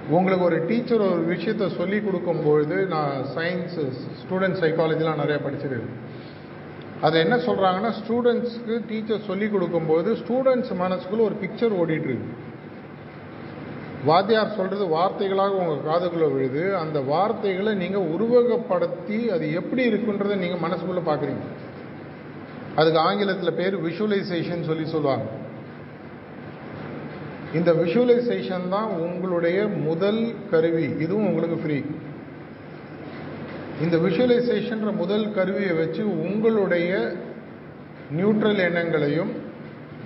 உங்களுக்கு 0.08 0.44
ஒரு 0.44 0.66
டீச்சர் 0.66 1.00
ஒரு 1.00 1.22
விஷயத்த 1.34 1.76
சொல்லி 1.76 1.98
கொடுக்கும்பொழுது 1.98 2.76
நான் 2.94 3.12
சயின்ஸ் 3.36 3.76
ஸ்டூடெண்ட் 4.20 4.60
சைக்காலஜிலாம் 4.62 5.20
நிறையா 5.22 5.40
படிச்சிருக்கேன். 5.46 5.96
அது 7.00 7.18
என்ன 7.18 7.36
சொல்கிறாங்கன்னா 7.36 7.90
ஸ்டூடெண்ட்ஸ்க்கு 8.00 8.74
டீச்சர் 8.88 9.26
சொல்லி 9.26 9.46
கொடுக்கும்போது 9.48 10.16
ஸ்டூடெண்ட்ஸ் 10.22 10.72
மனசுக்குள்ள 10.82 11.22
ஒரு 11.28 11.36
பிக்சர் 11.42 11.76
ஓடிட்டுருக்கு 11.80 12.48
வாத்தியார் 14.04 14.56
சொல்கிறது 14.56 14.84
வார்த்தைகளாக 14.96 15.56
உங்கள் 15.62 15.86
காதுக்குள்ளே 15.88 16.28
விழுது. 16.34 16.76
அந்த 16.76 17.00
வார்த்தைகளை 17.00 17.74
நீங்கள் 17.74 18.08
உருவகப்படுத்தி 18.14 19.18
அது 19.34 19.52
எப்படி 19.52 19.82
இருக்குன்றதை 19.90 20.36
நீங்கள் 20.36 20.64
மனசுக்குள்ளே 20.66 21.02
பார்க்குறீங்க 21.10 21.46
அதுக்கு 22.76 22.98
ஆங்கிலத்தில் 22.98 23.58
பேர் 23.60 23.76
விஷுவலைசேஷன் 23.86 24.66
சொல்லி 24.68 24.86
சொல்லுவாங்க. 24.86 25.26
இந்த 27.54 27.72
விஷுவலைசேஷன் 27.72 28.68
தான் 28.68 28.90
உங்களுடைய 29.04 29.68
முதல் 29.68 30.34
கருவி. 30.50 30.84
இதுவும் 31.04 31.26
உங்களுக்கு 31.26 31.56
ஃப்ரீ 31.62 31.78
இந்த 33.84 33.96
விஷுவலைசேஷன்ற 33.96 34.90
முதல் 34.96 35.32
கருவியை 35.32 35.72
வச்சு 35.72 36.02
உங்களுடைய 36.26 36.90
நியூட்ரல் 38.16 38.60
எண்ணங்களையும் 38.68 39.32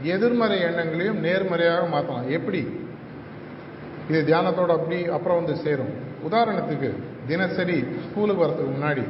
எதிர்மறை 0.02 0.58
எண்ணங்களையும் 0.60 1.20
நேர்மறையாக 1.20 1.86
மாற்றலாம் 1.86 2.30
எப்படி? 2.30 2.60
இது 4.08 4.20
தியானத்தோட 4.28 4.72
அப்படி 4.78 4.98
அப்புறம் 5.16 5.44
வந்து 5.44 5.56
சேரும். 5.56 5.92
உதாரணத்துக்கு 6.28 6.90
தினசரி 7.26 7.84
ஸ்கூலுக்கு 8.06 8.44
வரதுக்கு 8.44 8.72
முன்னாடி 8.76 9.04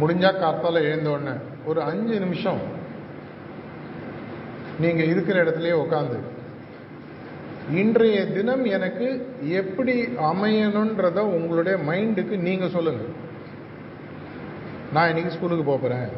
முடிஞ்சால் 0.00 0.40
காத்தால் 0.42 0.86
எழுந்தோடனே 0.88 1.34
ஒரு 1.70 1.80
அஞ்சு 1.90 2.16
நிமிஷம். 2.24 2.62
நீங்கள் 4.82 5.10
இருக்கிற 5.12 5.36
இடத்துலயே 5.44 5.74
உட்காந்து 5.84 6.18
இன்றைய 7.80 8.16
தினம் 8.36 8.64
எனக்கு 8.76 9.06
எப்படி 9.60 9.94
அமையணுன்றத 10.30 11.18
உங்களுடைய 11.36 11.76
மைண்டுக்கு 11.90 12.36
நீங்கள் 12.48 12.74
சொல்லுங்க. 12.76 13.04
நான் 14.94 15.10
இன்னைக்கு 15.10 15.34
ஸ்கூலுக்கு 15.36 15.64
போகிறேன் 15.70 16.10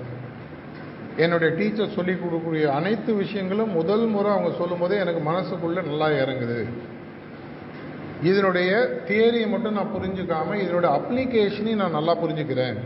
என்னுடைய 1.25 1.51
டீச்சர் 1.59 1.95
சொல்லி 1.99 2.15
கொடுக்கக்கூடிய 2.15 2.65
அனைத்து 2.79 3.11
விஷயங்களும் 3.23 3.77
முதல் 3.79 4.05
முறை 4.15 4.31
அவங்க 4.33 4.51
சொல்லும் 4.59 4.83
போதே 4.83 4.97
எனக்கு 5.05 5.23
மனசுக்குள்ளே 5.31 5.83
நல்லா 5.91 6.09
இறங்குது. 6.23 6.59
இதனுடைய 8.31 8.71
தியரியை 9.09 9.49
மட்டும் 9.55 9.79
நான் 9.79 9.95
புரிஞ்சுக்காம 9.97 10.59
இதனுடைய 10.65 10.91
அப்ளிகேஷனையும் 10.99 11.83
நான் 11.83 11.99
நல்லா 11.99 12.15
புரிஞ்சுக்கிறேன். 12.23 12.79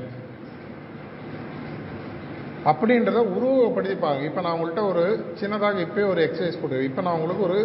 அப்படின்றத 2.71 3.21
உருவப்படுத்திப்பாங்க 3.37 4.23
இப்போ 4.29 4.41
நான் 4.45 4.55
உங்கள்கிட்ட 4.57 4.83
ஒரு 4.93 5.05
சின்னதாக 5.41 5.85
இப்போயே 5.87 6.07
ஒரு 6.13 6.21
எக்ஸசைஸ் 6.27 6.61
கொடுக்குறேன். 6.63 6.89
இப்போ 6.91 7.03
நான் 7.07 7.17
உங்களுக்கு 7.19 7.47
ஒரு 7.49 7.61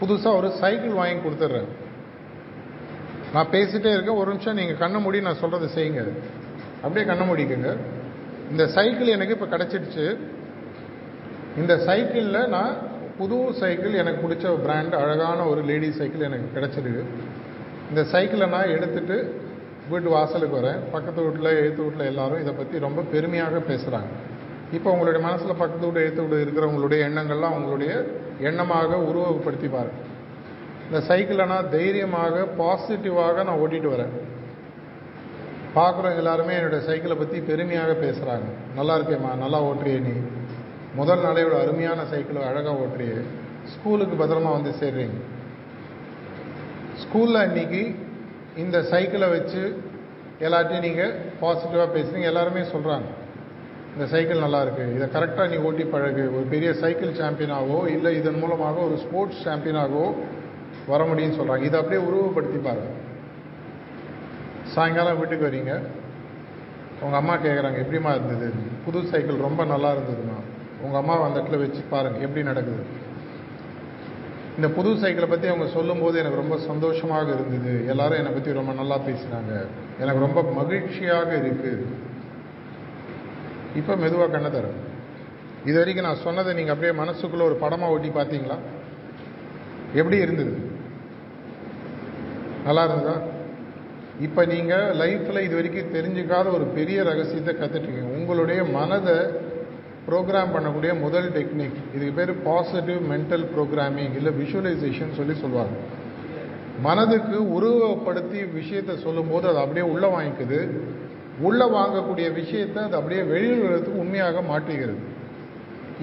புதுசாக 0.00 0.38
ஒரு 0.40 0.48
சைக்கிள் 0.62 0.98
வாங்கி 1.00 1.18
கொடுத்துட்றேன். 1.26 1.68
நான் 3.34 3.52
பேசிகிட்டே 3.54 3.92
இருக்கேன். 3.94 4.18
ஒரு 4.22 4.28
நிமிஷம் 4.32 4.58
நீங்கள் 4.60 4.80
கண்ணை 4.82 4.98
மூடி 5.04 5.20
நான் 5.28 5.40
சொல்கிறத 5.42 5.68
செய்யுங்க. 5.76 6.02
அப்படியே 6.82 7.06
கண்ணை 7.10 7.24
மூடிக்குங்க. 7.28 7.70
இந்த 8.50 8.64
சைக்கிள் 8.76 9.14
எனக்கு 9.14 9.34
இப்போ 9.36 9.48
கிடச்சிடுச்சு. 9.54 10.06
இந்த 11.60 11.74
சைக்கிளில் 11.88 12.52
நான் 12.56 12.74
புது 13.18 13.36
சைக்கிள் 13.60 14.00
எனக்கு 14.02 14.20
பிடிச்ச 14.24 14.46
பிராண்ட் 14.64 14.94
அழகான 15.02 15.46
ஒரு 15.52 15.60
லேடி 15.70 15.88
சைக்கிள் 15.98 16.28
எனக்கு 16.28 16.48
கிடச்சிருக்கு. 16.56 17.04
இந்த 17.90 18.02
சைக்கிளை 18.12 18.46
நான் 18.54 18.74
எடுத்துட்டு 18.76 19.16
வீட்டு 19.90 20.08
வாசலுக்கு 20.10 20.60
வரேன். 20.60 20.80
பக்கத்து 20.92 21.22
வீட்டில் 21.22 21.58
எழுத்து 21.60 21.82
வீட்டில் 21.82 22.10
எல்லாரும் 22.12 22.40
இதை 22.40 22.52
பற்றி 22.52 22.78
ரொம்ப 22.78 23.02
பெருமையாக 23.12 23.58
பேசுகிறாங்க 23.68 24.12
இப்போ 24.72 24.88
உங்களுடைய 24.90 25.20
மனசில் 25.26 25.60
பக்கத்து 25.62 25.86
வீடு 25.86 26.00
எழுத்து 26.00 26.22
வீடு 26.22 26.44
இருக்கிறவங்களுடைய 26.44 27.00
எண்ணங்கள்லாம் 27.08 27.56
உங்களுடைய 27.58 27.92
எண்ணமாக 28.40 28.98
உருவகப்படுத்தி 29.08 29.68
பாருங்கள் 29.76 30.04
இந்த 30.86 31.00
சைக்கிளை 31.00 31.46
தைரியமாக 31.70 32.46
பாசிட்டிவாக 32.58 33.44
நான் 33.44 33.60
ஓட்டிட்டு 33.62 33.88
வரேன். 33.94 34.14
பார்க்குறவங்க 35.76 36.16
எல்லாருமே 36.16 36.54
என்னுடைய 36.54 36.82
சைக்கிளை 36.84 37.16
பற்றி 37.16 37.38
பெருமையாக 37.40 37.92
பேசுகிறாங்க 37.92 38.48
நல்லா 38.76 38.94
இருக்கேம்மா 38.98 39.32
நல்லா 39.36 39.58
ஓட்டுறியே 39.62 39.98
நீ. 40.00 40.14
முதல் 40.94 41.24
நாளையோட 41.24 41.56
அருமையான 41.62 42.04
சைக்கிளை 42.04 42.42
அழகாக 42.42 42.76
ஓட்டுறியே. 42.82 43.16
ஸ்கூலுக்கு 43.72 44.16
பத்திரமா 44.20 44.50
வந்து 44.58 44.72
சேர்றீங்க. 44.80 45.18
ஸ்கூலில் 47.02 47.46
இன்னைக்கு 47.48 47.82
இந்த 48.62 48.76
சைக்கிளை 48.92 49.28
வச்சு 49.28 49.62
எல்லாத்தையும் 50.46 50.86
நீங்கள் 50.88 51.14
பாசிட்டிவாக 51.42 51.88
பேசுகிறீங்க 51.96 52.28
எல்லாருமே 52.32 52.62
சொல்கிறாங்க 52.74 53.08
இந்த 53.94 54.06
சைக்கிள் 54.12 54.44
நல்லாயிருக்கு 54.44 54.84
இதை 54.96 55.06
கரெக்டாக 55.14 55.46
நீ 55.52 55.56
ஓட்டி 55.66 55.84
பழகு. 55.84 56.24
ஒரு 56.36 56.46
பெரிய 56.54 56.70
சைக்கிள் 56.82 57.12
சாம்பியனாகவோ 57.20 57.78
இல்லை 57.94 58.10
இதன் 58.18 58.40
மூலமாக 58.42 58.76
ஒரு 58.86 58.96
ஸ்போர்ட்ஸ் 59.04 59.40
சாம்பியனாகவோ 59.46 60.08
வர 60.92 61.00
முடியும்னு 61.04 61.38
சொல்கிறாங்க 61.38 61.66
இதை 61.68 61.76
அப்படியே 61.80 62.00
உருவப்படுத்தி 62.08 62.58
பாருங்கள் 62.66 63.02
சாயங்காலம் 64.74 65.18
வீட்டுக்கு 65.20 65.48
வரீங்க. 65.48 65.72
உங்கள் 67.04 67.20
அம்மா 67.20 67.34
கேட்குறாங்க 67.36 67.78
எப்படிமா 67.84 68.10
இருந்தது? 68.16 68.48
புது 68.84 69.00
சைக்கிள் 69.12 69.44
ரொம்ப 69.46 69.64
நல்லா 69.64 69.90
இருந்ததுமா 69.94 70.38
உங்கள் 70.84 71.00
அம்மாவை 71.00 71.22
அந்த 71.26 71.38
இடத்துல 71.40 71.60
வச்சு 71.62 71.82
பாருங்கள் 71.90 72.24
எப்படி 72.26 72.42
நடக்குது? 72.50 72.84
இந்த 74.58 74.68
புது 74.76 74.90
சைக்கிளை 75.02 75.28
பற்றி 75.30 75.46
அவங்க 75.52 75.66
சொல்லும்போது 75.76 76.16
எனக்கு 76.22 76.40
ரொம்ப 76.42 76.56
சந்தோஷமாக 76.68 77.28
இருந்தது. 77.36 77.72
எல்லாரும் 77.92 78.18
என்னை 78.20 78.32
பற்றி 78.36 78.58
ரொம்ப 78.58 78.72
நல்லா 78.80 78.96
பேசினாங்க. 79.08 79.52
எனக்கு 80.02 80.24
ரொம்ப 80.26 80.42
மகிழ்ச்சியாக 80.58 81.30
இருக்குது 81.40 81.72
இப்போ 83.80 83.94
மெதுவாக 84.02 84.30
கண்ணை 84.34 84.50
தர 84.50 84.66
இது 85.68 85.76
வரைக்கும் 85.80 86.06
நான் 86.08 86.24
சொன்னதை 86.26 86.50
நீங்கள் 86.58 86.74
அப்படியே 86.74 86.92
மனசுக்குள்ளே 87.02 87.44
ஒரு 87.50 87.56
படமாக 87.62 87.94
ஒட்டி 87.94 88.10
பார்த்தீங்களா? 88.18 88.56
எப்படி 90.00 90.16
இருந்தது? 90.24 90.54
நல்லா 92.66 92.82
இருந்ததா? 92.86 93.16
இப்போ 94.26 94.42
நீங்கள் 94.52 94.94
லைஃப்பில் 95.02 95.44
இது 95.46 95.54
வரைக்கும் 95.58 95.94
தெரிஞ்சுக்காத 95.96 96.46
ஒரு 96.58 96.66
பெரிய 96.76 96.98
ரகசியத்தை 97.10 97.54
கற்றுட்ருக்கீங்க 97.54 98.14
உங்களுடைய 98.18 98.60
மனதை 98.78 99.18
ப்ரோக்ராம் 100.08 100.54
பண்ணக்கூடிய 100.54 100.90
முதல் 101.04 101.28
டெக்னிக் 101.36 101.78
இதுக்கு 101.94 102.14
பேர் 102.18 102.32
பாசிட்டிவ் 102.48 103.00
மென்டல் 103.12 103.46
ப்ரோக்ராமிங் 103.54 104.14
இல்லை 104.18 104.32
விஷுவலைசேஷன் 104.42 105.16
சொல்லி 105.18 105.34
சொல்லுவாங்க 105.42 105.76
மனதுக்கு 106.86 107.36
உருவப்படுத்தி 107.56 108.40
விஷயத்தை 108.52 108.94
சொல்லும்போது 109.04 109.46
அது 109.50 109.58
அப்படியே 109.58 109.84
உள்ளே 109.92 110.08
வாங்கிக்குது. 110.14 110.58
உள்ளே 111.46 111.66
வாங்கக்கூடிய 111.76 112.26
விஷயத்தை 112.40 112.80
அது 112.86 112.96
அப்படியே 112.98 113.22
வெளியில் 113.32 113.62
வர்றதுக்கு 113.64 114.00
உண்மையாக 114.02 114.42
மாற்றுகிறது. 114.50 115.02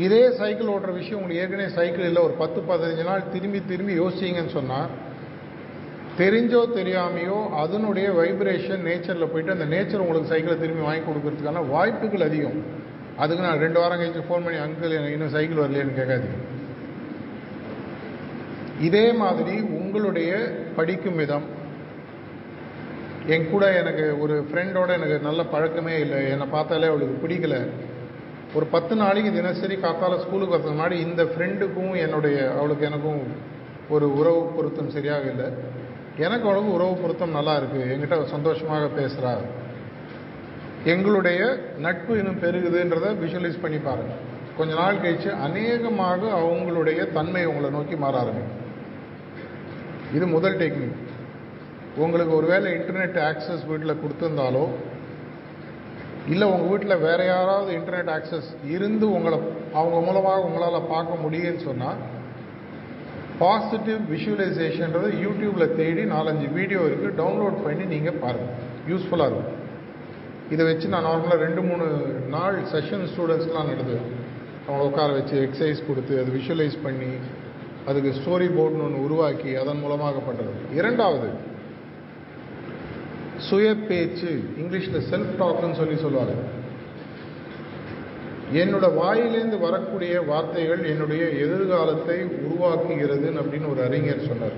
இதே 0.06 0.22
சைக்கிள் 0.40 0.72
ஓட்டுற 0.74 0.92
விஷயம் 1.00 1.18
உங்களுக்கு 1.18 1.42
ஏற்கனவே 1.44 1.70
சைக்கிள் 1.80 2.08
இல்லை 2.10 2.22
ஒரு 2.28 2.36
பத்து 2.42 2.60
பதினஞ்சு 2.70 3.04
நாள் 3.10 3.24
திரும்பி 3.34 3.60
திரும்பி 3.72 3.96
யோசிச்சிங்கன்னு 4.02 4.56
சொன்னால் 4.60 4.90
தெரிஞ்சோ 6.22 6.62
தெரியாமையோ 6.80 7.38
அதனுடைய 7.64 8.08
வைப்ரேஷன் 8.20 8.84
நேச்சரில் 8.90 9.32
போயிட்டு 9.34 9.56
அந்த 9.56 9.68
நேச்சர் 9.76 10.04
உங்களுக்கு 10.06 10.32
சைக்கிளை 10.34 10.58
திரும்பி 10.60 10.84
வாங்கி 10.88 11.04
கொடுக்கறதுக்கான 11.06 11.64
வாய்ப்புகள் 11.70 12.28
அதிகம். 12.30 12.58
அதுக்கு 13.18 13.44
நான் 13.44 13.60
ரெண்டு 13.60 13.80
வாரம் 13.80 14.00
கழிச்சு 14.00 14.24
ஃபோன் 14.30 14.46
பண்ணி 14.46 14.60
அங்கிள் 14.60 14.98
எனக்கு 14.98 15.12
இன்னும் 15.12 15.30
சைக்கிள் 15.30 15.64
வரலையேன்னு 15.64 15.98
கேட்காதீங்க. 16.00 16.40
இதே 18.80 19.12
மாதிரி 19.12 19.60
உங்களுடைய 19.60 20.32
படிக்கும் 20.76 21.16
விதம். 21.16 21.46
என் 23.28 23.50
கூட 23.50 23.74
எனக்கு 23.74 24.20
ஒரு 24.20 24.46
ஃப்ரெண்டோட 24.52 24.90
எனக்கு 24.90 25.20
நல்ல 25.20 25.44
பழக்கமே 25.44 26.00
இல்லை. 26.00 26.30
என்னை 26.30 26.48
பார்த்தாலே 26.52 26.88
அவளுக்கு 26.88 27.28
பிடிக்கல. 27.28 27.58
ஒரு 28.54 28.66
பத்து 28.66 28.96
நாளைக்கு 28.96 29.32
தினசரி 29.32 29.76
காத்தால 29.76 30.20
ஸ்கூலுக்கு 30.20 30.56
வரதுக்கு 30.56 30.80
முன்னாடி 30.80 30.92
இந்த 30.92 31.24
ஃப்ரெண்டுக்கும் 31.24 31.98
என்னுடைய 31.98 32.54
அவளுக்கு 32.58 32.86
எனக்கும் 32.86 33.22
ஒரு 33.90 34.18
உறவு 34.18 34.42
பொருத்தம் 34.46 34.90
சரியாக 34.90 35.30
இல்லை. 35.30 35.46
எனக்கு 36.18 36.48
அவளுக்கு 36.48 36.72
உறவு 36.72 36.96
பொருத்தம் 36.96 37.32
நல்லா 37.32 37.56
இருக்கு. 37.56 37.80
என்கிட்ட 37.94 38.26
சந்தோஷமாக 38.26 38.90
பேசுகிறா 39.02 39.38
எங்களுடைய 40.92 41.42
நட்பு 41.78 42.14
இன்னும் 42.18 42.40
பெருகுதுன்றதை 42.42 43.10
விஷுவலைஸ் 43.24 43.62
பண்ணி 43.62 43.78
பாருங்கள் 43.78 44.22
கொஞ்ச 44.58 44.72
நாள் 44.80 45.00
கழிச்சு 45.04 45.30
அநேகமாக 45.46 46.22
அவங்களுடைய 46.40 47.12
தன்மை 47.12 47.46
உங்களை 47.46 47.70
நோக்கி 47.70 47.96
மாற 47.96 48.18
ஆரம்பிக்கும். 48.20 48.60
இது 50.16 50.26
முதல் 50.28 50.58
டெக்னிக் 50.58 51.00
உங்களுக்கு 52.04 52.34
ஒருவேளை 52.36 52.68
இன்டர்நெட் 52.74 53.18
ஆக்சஸ் 53.30 53.64
வீட்டில் 53.70 54.02
கொடுத்துருந்தாலோ 54.02 54.66
இல்லை 56.34 56.46
உங்கள் 56.48 56.70
வீட்டில் 56.70 57.04
வேற 57.08 57.20
யாராவது 57.26 57.72
இன்டர்நெட் 57.80 58.12
ஆக்சஸ் 58.18 58.52
இருந்து 58.76 59.06
உங்களை 59.12 59.40
அவங்க 59.74 59.98
மூலமாக 60.08 60.46
உங்களால் 60.50 60.92
பார்க்க 60.94 61.24
முடியும்னு 61.26 61.64
சொன்னால் 61.70 62.00
பாசிட்டிவ் 63.40 64.02
விஷுவலைசேஷன்றது 64.14 65.10
யூடியூப்பில் 65.26 65.76
தேடி 65.82 66.04
நாலஞ்சு 66.16 66.48
வீடியோ 66.60 66.82
இருக்குது 66.90 67.18
டவுன்லோட் 67.22 67.60
பண்ணி 67.64 67.86
நீங்கள் 67.96 68.22
பாருங்கள் 68.24 68.56
யூஸ்ஃபுல்லாக 68.92 69.32
இருக்கும். 69.32 69.60
இதை 70.54 70.64
வச்சு 70.70 70.88
நான் 70.94 71.08
நார்மலாக 71.10 71.44
ரெண்டு 71.46 71.62
மூணு 71.68 71.86
நாள் 72.36 72.58
செஷன் 72.74 73.06
ஸ்டூடெண்ட்ஸ்லாம் 73.12 73.70
நடந்தது 73.72 74.02
அவங்கள 74.66 74.84
உட்கார 74.90 75.10
வச்சு 75.18 75.36
எக்ஸசைஸ் 75.46 75.88
கொடுத்து 75.88 76.14
அது 76.22 76.32
விஷுவலைஸ் 76.38 76.78
பண்ணி 76.84 77.12
அதுக்கு 77.90 78.12
ஸ்டோரி 78.20 78.48
போர்டுன்னு 78.58 78.86
ஒன்று 78.88 79.06
உருவாக்கி 79.08 79.52
அதன் 79.62 79.82
மூலமாக 79.84 80.20
பண்ணுறது 80.28 80.54
இரண்டாவது 80.80 81.30
சுய 83.48 83.70
பேச்சு 83.88 84.32
இங்கிலீஷில் 84.62 85.08
செல்ஃப் 85.12 85.34
டாக்னு 85.40 85.80
சொல்லி 85.80 85.96
சொல்லுவாங்க. 86.04 86.36
என்னோட 88.62 88.86
வாயிலேருந்து 89.02 89.58
வரக்கூடிய 89.66 90.14
வார்த்தைகள் 90.30 90.82
என்னுடைய 90.92 91.24
எதிர்காலத்தை 91.46 92.18
உருவாக்குகிறதுன்னு 92.46 93.42
அப்படின்னு 93.42 93.72
ஒரு 93.74 93.82
அறிஞர் 93.88 94.28
சொன்னார். 94.30 94.58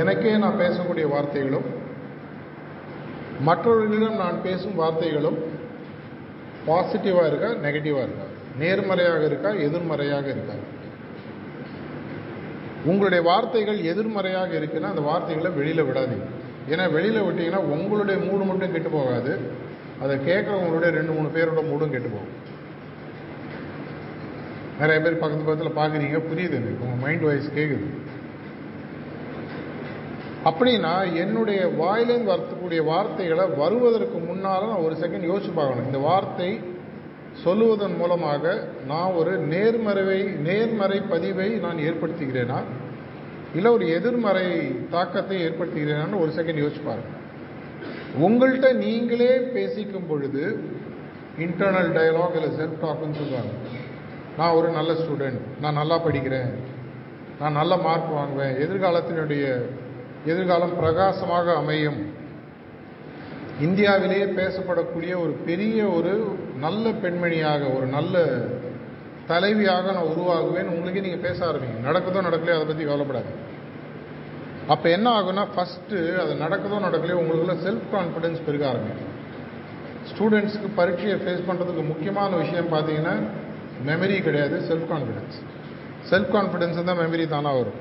எனக்கே 0.00 0.34
நான் 0.44 0.60
பேசக்கூடிய 0.64 1.06
வார்த்தைகளும் 1.14 1.68
மற்றவர்களிடம் 3.40 4.16
நான் 4.16 4.42
பேசும் 4.42 4.80
வார்த்தைகளும் 4.80 5.38
பாசிட்டிவாக 6.66 7.26
இருக்கா 7.26 7.48
நெகட்டிவாக 7.68 8.06
இருக்கா? 8.06 8.26
நேர்மறையாக 8.58 9.24
இருக்கா 9.24 9.50
எதிர்மறையாக 9.50 10.26
இருக்கா? 10.28 10.54
உங்களுடைய 12.84 13.24
வார்த்தைகள் 13.24 13.78
எதிர்மறையாக 13.82 14.58
இருக்குன்னா 14.58 14.90
அந்த 14.92 15.00
வார்த்தைகளை 15.00 15.50
வெளியில் 15.50 15.84
விடாதீங்க. 15.84 16.26
ஏன்னா 16.68 16.92
வெளியில் 16.92 17.22
விட்டிங்கன்னா 17.22 17.56
உங்களுடைய 17.56 18.20
மூடு 18.30 18.44
மட்டும் 18.44 18.72
கெட்டு 18.72 18.88
போகாது. 18.88 19.38
அதை 20.02 20.16
கேட்குறவங்களுடைய 20.16 20.90
ரெண்டு 20.98 21.12
மூணு 21.12 21.28
பேரோட 21.28 21.62
மூடும் 21.70 21.90
கெட்டு 21.90 22.08
போகும். 22.08 22.32
நிறைய 24.80 25.02
பேர் 25.02 25.18
பக்கத்து 25.18 25.44
பக்கத்தில் 25.44 25.78
பார்க்குறீங்க 25.80 26.18
புரியுது 26.18 26.56
எனக்கு. 26.60 26.84
உங்கள் 26.84 27.00
மைண்ட் 27.00 27.22
வாய்ஸ் 27.22 27.50
கேட்குது 27.56 27.88
அப்படின்னா 30.48 30.92
என்னுடைய 31.22 31.60
வாயிலேருந்து 31.80 32.32
வரக்கூடிய 32.32 32.82
வார்த்தைகளை 32.82 33.44
வருவதற்கு 33.62 34.18
முன்னால் 34.18 34.68
நான் 34.68 34.84
ஒரு 34.86 34.94
செகண்ட் 34.94 35.26
யோசிச்சு 35.30 35.50
பார்க்கணும். 35.54 35.86
இந்த 35.86 35.98
வார்த்தை 35.98 36.50
சொல்லுவதன் 37.44 37.96
மூலமாக 37.96 38.44
நான் 38.86 39.16
ஒரு 39.20 39.32
நேர்மறைவை 39.52 40.20
நேர்மறை 40.48 41.00
பதிவை 41.00 41.48
நான் 41.64 41.82
ஏற்படுத்துகிறேனா? 41.88 42.60
இல்லை 43.54 43.70
ஒரு 43.72 43.86
எதிர்மறை 43.92 44.46
தாக்கத்தை 44.90 45.36
ஏற்படுத்துகிறேன்னு 45.46 46.20
ஒரு 46.22 46.32
செகண்ட் 46.38 46.62
யோசிச்சு 46.62 46.82
பாருங்கள் 46.84 47.18
உங்கள்கிட்ட 48.26 48.68
நீங்களே 48.84 49.32
பேசிக்கும் 49.56 50.08
பொழுது 50.08 50.44
இன்டர்னல் 51.38 51.92
டயலாக் 51.96 52.36
இல்லை 52.38 52.50
செல்ஃப் 52.60 52.80
டாக்னு 52.84 53.18
சொல்லுவாங்க. 53.20 53.52
நான் 54.38 54.56
ஒரு 54.58 54.68
நல்ல 54.68 54.92
ஸ்டூடெண்ட் 54.92 55.40
நான் 55.60 55.78
நல்லா 55.80 55.96
படிக்கிறேன் 56.06 56.50
நான் 57.40 57.58
நல்ல 57.60 57.76
மார்க் 57.76 58.16
வாங்குவேன் 58.18 58.56
எதிர்காலத்தினுடைய 58.64 59.44
எதிர்காலம் 60.24 60.74
பிரகாசமாக 60.80 61.54
அமையும். 61.60 62.00
இந்தியாவிலேயே 63.66 64.26
பேசப்படக்கூடிய 64.40 65.12
ஒரு 65.22 65.32
பெரிய 65.46 65.78
ஒரு 65.96 66.12
நல்ல 66.64 66.90
பெண்மணியாக 67.02 67.62
ஒரு 67.76 67.86
நல்ல 67.96 68.24
தலைவியாக 69.30 69.92
நான் 69.96 70.10
உருவாகுவேன். 70.12 70.70
உங்களுக்கே 70.74 71.04
நீங்கள் 71.06 71.26
பேச 71.26 71.38
ஆரம்பிங்க. 71.48 71.80
நடக்குதோ 71.88 72.22
நடக்கலையோ 72.28 72.56
அதை 72.58 72.66
பற்றி 72.66 72.84
கவலைப்படாது 72.84 73.32
அப்போ 74.74 74.86
என்ன 74.96 75.06
ஆகும்னா 75.18 75.44
ஃபஸ்ட்டு 75.54 76.00
அது 76.22 76.32
நடக்குதோ 76.44 76.78
நடக்கலையோ 76.86 77.20
உங்களுக்குள்ள 77.20 77.56
செல்ஃப் 77.66 77.86
கான்ஃபிடென்ஸ் 77.94 78.40
பெருக 78.46 78.64
ஆரம்பிக்கும். 78.72 79.12
ஸ்டூடெண்ட்ஸ்க்கு 80.10 80.68
பரீட்சையை 80.80 81.16
ஃபேஸ் 81.22 81.46
பண்ணுறதுக்கு 81.48 81.84
முக்கியமான 81.92 82.36
விஷயம் 82.42 82.72
பார்த்தீங்கன்னா 82.74 83.14
மெமரி 83.88 84.18
கிடையாது 84.26 84.56
செல்ஃப் 84.70 84.88
கான்ஃபிடென்ஸ் 84.92 85.38
செல்ஃப் 86.10 86.32
கான்ஃபிடென்ஸ் 86.36 86.84
தான் 86.88 87.00
மெமரி 87.04 87.26
தானாக 87.34 87.58
வரும். 87.60 87.79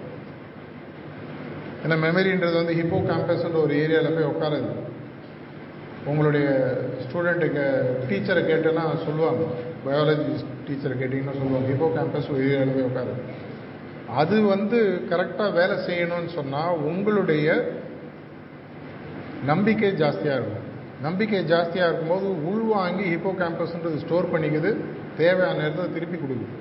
ஏன்னா 1.84 1.96
மெமரின்றது 2.06 2.56
வந்து 2.62 2.74
ஹிப்போ 2.80 2.98
கேம்பஸ்ன்ற 3.10 3.60
ஒரு 3.65 3.74
ஏரியாவில் 3.84 4.15
போய் 4.18 4.32
உட்காருது. 4.34 4.72
உங்களுடைய 6.10 6.48
ஸ்டூடெண்ட்டுக்கு 7.04 7.63
டீச்சரை 8.10 8.42
கேட்டேன்னா 8.50 8.84
சொல்லுவாங்க. 9.08 9.44
பயாலஜி 9.86 10.34
டீச்சரை 10.68 10.96
கேட்டிங்கன்னா 11.02 11.36
சொல்லுவாங்க. 11.42 11.68
ஹிப்போ 11.72 11.89
கேம்பஸ் 11.98 12.32
ஒரு 12.34 12.42
ஏரியாவில் 12.48 12.76
போய் 12.78 12.89
உட்காரு. 12.89 13.13
அது 14.22 14.36
வந்து 14.54 14.78
கரெக்டாக 15.12 15.56
வேலை 15.60 15.76
செய்யணும்னு 15.88 16.32
சொன்னால் 16.38 16.80
உங்களுடைய 16.92 17.48
நம்பிக்கை 19.52 19.92
ஜாஸ்தியாக 20.04 20.39
இருக்கும். 20.39 20.65
நம்பிக்கை 21.08 21.42
ஜாஸ்தியாக 21.52 21.89
இருக்கும்போது 21.89 22.30
உள்வாங்கி 22.52 23.06
ஹிப்போ 23.13 23.32
கேம்பஸ்ன்றது 23.42 24.00
ஸ்டோர் 24.06 24.32
பண்ணிக்குது. 24.34 24.72
தேவையான 25.22 25.58
நேரத்தை 25.62 25.86
திருப்பி 25.94 26.18
கொடுக்குது. 26.18 26.56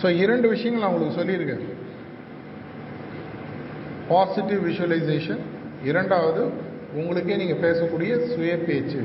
ஸோ 0.00 0.08
இரண்டு 0.24 0.46
விஷயங்கள் 0.54 0.82
நான் 0.82 0.92
உங்களுக்கு 0.92 1.20
சொல்லியிருக்கேன். 1.20 1.64
பாசிட்டிவ் 4.10 4.60
விஷுவலைசேஷன் 4.68 5.42
இரண்டாவது 5.84 6.42
உங்களுக்கே 7.00 7.36
நீங்கள் 7.40 7.62
பேசக்கூடிய 7.64 8.12
சுய 8.32 8.52
பேச்சு. 8.68 9.02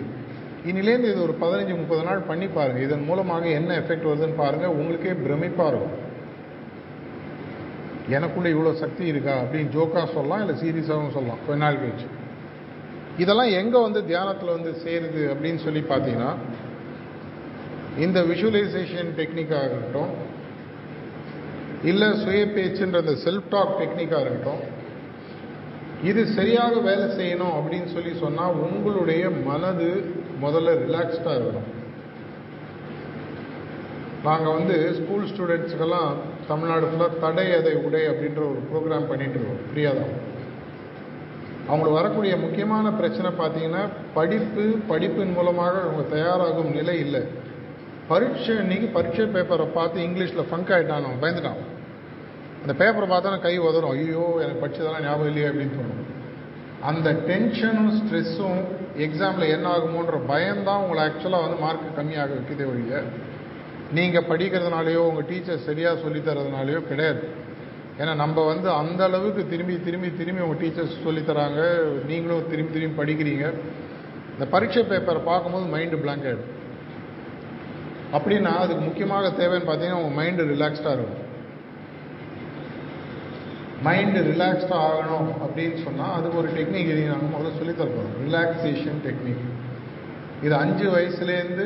இனிலேருந்து 0.69 1.09
இது 1.13 1.21
ஒரு 1.21 1.35
பதினஞ்சு 1.41 1.73
முப்பது 1.81 2.03
நாள் 2.03 2.21
பண்ணி 2.29 2.47
பாருங்கள் 2.47 2.85
இதன் 2.85 3.03
மூலமாக 3.09 3.45
என்ன 3.59 3.71
எஃபெக்ட் 3.79 4.07
வருதுன்னு 4.09 4.37
பாருங்கள் 4.37 4.75
உங்களுக்கே 4.79 5.13
பிரமிப்பாக 5.25 5.69
இருக்கும். 5.71 5.95
எனக்குள்ளே 8.15 8.49
இவ்வளோ 8.55 8.71
சக்தி 8.73 9.05
இருக்கா? 9.11 9.35
அப்படின்னு 9.41 9.73
ஜோக்காக 9.75 10.07
சொல்லலாம் 10.13 10.41
இல்லை 10.43 10.55
சீரியஸாகவும் 10.63 11.15
சொல்லலாம். 11.17 11.41
கொஞ்ச 11.47 11.59
நாள் 11.63 11.81
கழிச்சு. 11.83 12.07
இதெல்லாம் 13.17 13.51
எங்கே 13.61 13.81
வந்து 13.81 14.05
தியானத்தில் 14.05 14.55
வந்து 14.55 14.71
சேருது 14.85 15.21
அப்படின்னு 15.33 15.59
சொல்லி 15.65 15.83
பார்த்தீங்கன்னா 15.91 16.31
இந்த 18.05 18.21
விஷுவலைசேஷன் 18.31 19.11
டெக்னிக்காக 19.19 19.67
இருக்கட்டும் 19.69 20.11
இல்லை 21.91 22.07
சுய 22.23 22.41
பேச்சுன்ற 22.57 22.97
அந்த 23.03 23.15
செல்ஃப் 23.25 23.47
டாக் 23.49 23.77
டெக்னிக்காக 23.81 24.23
இருக்கட்டும் 24.25 24.63
இது 26.03 26.21
சரியாக 26.37 26.75
வேலை 26.89 27.05
செய்யணும் 27.19 27.55
அப்படின்னு 27.57 27.89
சொல்லி 27.95 28.11
சொன்னால் 28.23 28.59
உங்களுடைய 28.65 29.29
மனது 29.47 29.89
முதல்ல 30.43 30.75
ரிலாக்ஸ்டாக 30.83 31.37
இருக்கணும். 31.37 31.69
நாங்கள் 34.27 34.55
வந்து 34.57 34.75
ஸ்கூல் 34.99 35.27
ஸ்டூடெண்ட்ஸுக்கெல்லாம் 35.31 36.11
தமிழ்நாடு 36.47 36.85
ஃபுல்லாக 36.89 37.19
தடை 37.23 37.47
அதை 37.57 37.73
உடை 37.87 38.01
அப்படின்ற 38.11 38.41
ஒரு 38.51 38.61
ப்ரோக்ராம் 38.71 39.09
பண்ணிகிட்டு 39.09 39.37
இருக்கோம். 39.39 39.63
ஃப்ரீயாக 39.69 39.99
தான் 39.99 40.13
அவங்களுக்கு 41.67 41.99
வரக்கூடிய 41.99 42.37
முக்கியமான 42.37 42.91
பிரச்சனை 42.91 43.29
பார்த்தீங்கன்னா 43.41 43.83
படிப்பு 44.17 44.65
படிப்பின் 44.91 45.35
மூலமாக 45.37 45.75
அவங்க 45.85 46.03
தயாராகும் 46.15 46.75
நிலை 46.79 46.99
இல்லை. 47.05 47.21
பரீட்சை 48.09 48.55
இன்னைக்கு 48.63 48.87
பரீட்சை 48.97 49.25
பேப்பரை 49.35 49.67
பார்த்து 49.77 50.05
இங்கிலீஷில் 50.07 50.49
ஃபங்க் 50.49 50.73
ஆகிட்டான் 50.75 51.07
அவன் 51.07 51.23
பயந்துட்டான். 51.23 51.61
அந்த 52.65 52.73
பேப்பரை 52.81 53.07
பார்த்தா 53.09 53.39
கை 53.41 53.55
உதறும் 53.67 53.91
ஐயோ 53.95 54.25
எனக்கு 54.43 54.61
படிச்சதெல்லாம் 54.61 55.03
ஞாபகம் 55.07 55.29
இல்லையே 55.31 55.47
அப்படின்னு 55.49 55.75
தோணும். 55.79 56.03
அந்த 56.89 57.09
டென்ஷனும் 57.27 57.91
ஸ்ட்ரெஸ்ஸும் 57.97 58.61
எக்ஸாமில் 59.05 59.51
என்ன 59.55 59.65
ஆகுமோன்ற 59.75 60.17
பயம்தான் 60.31 60.81
உங்களை 60.83 61.01
ஆக்சுவலாக 61.07 61.45
வந்து 61.45 61.57
மார்க் 61.63 61.97
கம்மியாக 61.97 62.35
வைக்கிறதே 62.37 62.65
ஒழிய 62.71 63.01
நீங்கள் 63.97 64.25
படிக்கிறதுனாலையோ 64.29 65.01
உங்கள் 65.09 65.27
டீச்சர் 65.31 65.65
சரியாக 65.67 66.01
சொல்லித்தரதுனாலையோ 66.05 66.79
கிடையாது. 66.91 67.21
ஏன்னா 67.99 68.15
நம்ம 68.21 68.45
வந்து 68.45 68.67
அந்த 68.81 69.03
அளவுக்கு 69.09 69.43
திரும்பி 69.51 69.75
திரும்பி 69.87 70.09
திரும்பி 70.21 70.43
உங்கள் 70.45 70.61
டீச்சர்ஸ் 70.63 70.95
சொல்லித்தராங்க 71.05 71.61
நீங்களும் 72.09 72.49
திரும்பி 72.53 72.73
திரும்பி 72.77 72.99
படிக்கிறீங்க. 73.01 73.45
இந்த 74.33 74.47
பரீட்சை 74.55 74.83
பேப்பரை 74.93 75.21
பார்க்கும்போது 75.31 75.67
மைண்டு 75.75 76.01
பிளாங்க் 76.05 76.27
ஆகிடும் 76.31 76.51
அப்படின்னா 78.17 78.53
அதுக்கு 78.63 78.81
முக்கியமாக 78.87 79.31
தேவைன்னு 79.41 79.69
பார்த்தீங்கன்னா 79.69 80.01
உங்கள் 80.01 80.17
மைண்டு 80.19 80.49
ரிலாக்ஸ்டாக 80.53 80.97
இருக்கும். 80.97 81.21
மைண்டு 83.85 84.19
ரிலாக்ஸ்டாக 84.31 84.85
ஆகணும் 84.89 85.29
அப்படின்னு 85.45 85.77
சொன்னால் 85.83 86.15
அதுக்கு 86.17 86.37
ஒரு 86.37 86.49
டெக்னிக் 86.57 86.91
இது 86.93 87.01
நாங்கள் 87.11 87.33
முதல்ல 87.33 87.57
சொல்லித்தரப்போம் 87.59 88.11
ரிலாக்ஸேஷன் 88.25 88.99
டெக்னிக் 89.07 89.45
இது 90.45 90.55
அஞ்சு 90.55 90.85
வயசுலேருந்து 90.95 91.65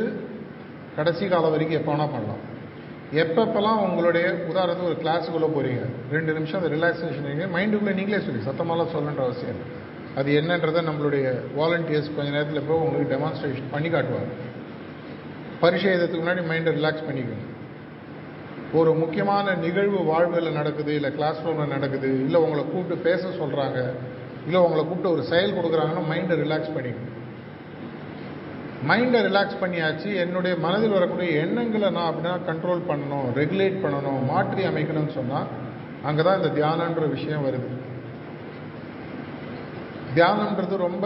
கடைசி 0.96 1.26
காலம் 1.28 1.54
வரைக்கும் 1.54 1.80
எப்போ 1.80 1.92
வேணால் 1.94 2.14
பண்ணலாம். 2.16 2.44
எப்பப்பெல்லாம் 3.24 3.80
உங்களுடைய 3.86 4.26
உதாரணத்துக்கு 4.50 4.90
ஒரு 4.92 4.98
கிளாஸுக்குள்ளே 5.04 5.50
போகிறீங்க 5.56 5.84
ரெண்டு 6.12 6.32
நிமிஷம் 6.34 6.60
அந்த 6.62 6.72
ரிலாக்ஸேஷன் 6.76 7.28
நீங்கள் 7.30 7.54
மைண்டுக்குள்ளே 7.56 7.94
நீங்களே 8.00 8.20
சொல்லி 8.26 8.42
சத்தமாலாம் 8.50 8.92
சொல்லணுன்ற 8.96 9.24
அவசியம் 9.28 9.62
அது 10.16 10.30
என்னன்றதை 10.42 10.82
நம்மளுடைய 10.90 11.26
வாலண்டியர்ஸ் 11.60 12.16
கொஞ்ச 12.16 12.30
நேரத்தில் 12.36 12.68
போய் 12.68 12.82
உங்களுக்கு 12.84 13.14
டெமான்ஸ்ட்ரேஷன் 13.16 13.72
பண்ணி 13.72 13.90
காட்டுவாங்க. 13.90 14.34
பரிசு 15.60 15.88
எழுதுறதுக்கு 15.90 16.24
முன்னாடி 16.24 16.44
மைண்டை 16.52 16.72
ரிலாக்ஸ் 16.80 17.08
பண்ணிக்கணும். 17.08 17.49
ஒரு 18.74 18.92
முக்கியமான 18.94 19.56
நிகழ்வு 19.56 20.00
வாழ்வில் 20.04 20.52
நடக்குது 20.52 20.92
இல்லை 20.96 21.12
கிளாஸ் 21.12 21.40
ரூமில் 21.46 21.68
நடக்குது 21.68 22.10
இல்லை 22.26 22.40
உங்களை 22.42 22.64
கூப்பிட்டு 22.66 22.98
பேச 23.04 23.22
சொல்கிறாங்க 23.40 23.80
இல்லை 24.46 24.60
உங்களை 24.62 24.82
கூப்பிட்டு 24.84 25.14
ஒரு 25.14 25.24
செயல் 25.24 25.56
கொடுக்குறாங்கன்னா 25.58 26.04
மைண்டை 26.10 26.36
ரிலாக்ஸ் 26.42 26.76
பண்ணிக்கணும் 26.76 27.16
மைண்டை 28.88 29.20
ரிலாக்ஸ் 29.22 29.62
பண்ணியாச்சு 29.62 30.10
என்னுடைய 30.16 30.56
மனதில் 30.58 30.90
வரக்கூடிய 30.90 31.30
எண்ணங்களை 31.40 31.90
நான் 31.90 32.10
அப்படின்னா 32.10 32.36
கண்ட்ரோல் 32.46 32.88
பண்ணணும் 32.90 33.28
ரெகுலேட் 33.36 33.82
பண்ணணும் 33.84 34.22
மாற்றி 34.26 34.64
அமைக்கணும்னு 34.64 35.14
சொன்னால் 35.14 35.50
அங்கே 36.04 36.24
தான் 36.24 36.40
இந்த 36.40 36.52
தியானன்ற 36.54 37.06
விஷயம் 37.10 37.46
வருது. 37.46 37.70
தியானன்றது 40.16 40.76
ரொம்ப 40.78 41.06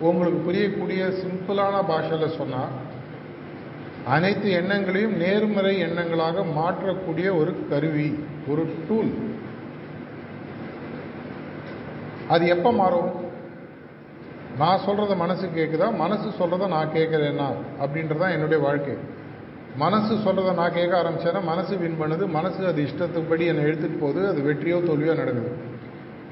உங்களுக்கு 0.00 0.38
புரியக்கூடிய 0.40 1.02
சிம்பிளான 1.20 1.84
பாஷையில் 1.86 2.36
சொன்னால் 2.36 2.72
அனைத்து 4.08 4.50
எண்ணங்களையும் 4.52 5.16
நேர்மறை 5.16 5.82
எண்ணங்களாக 5.82 6.44
மாற்றக்கூடிய 6.56 7.28
ஒரு 7.40 7.52
கருவி 7.70 8.08
ஒரு 8.48 8.64
டூல் 8.88 9.12
அது 12.28 12.46
எப்போ 12.46 12.72
மாறும்? 12.72 13.10
நான் 14.58 14.82
சொல்கிறத 14.86 15.16
மனசு 15.16 15.46
கேட்குதா 15.46 15.94
மனசு 15.96 16.28
சொல்கிறத 16.38 16.68
நான் 16.68 16.92
கேட்குறேன்னா 16.94 17.48
அப்படின்றதான் 17.82 18.30
என்னுடைய 18.30 18.62
வாழ்க்கை. 18.62 18.96
மனசு 19.76 20.14
சொல்கிறத 20.14 20.54
நான் 20.54 20.72
கேட்க 20.72 21.02
ஆரம்பித்தேன்னா 21.02 21.42
மனசு 21.42 21.76
வின் 21.76 22.00
பண்ணுது. 22.00 22.26
மனசு 22.26 22.66
அது 22.66 22.82
இஷ்டத்துப்படி 22.82 23.44
என்னை 23.46 23.64
எழுத்துட்டு 23.64 23.98
போகுது. 24.00 24.28
அது 24.28 24.40
வெற்றியோ 24.40 24.78
தோல்வியோ 24.88 25.14
நடக்குது. 25.14 25.52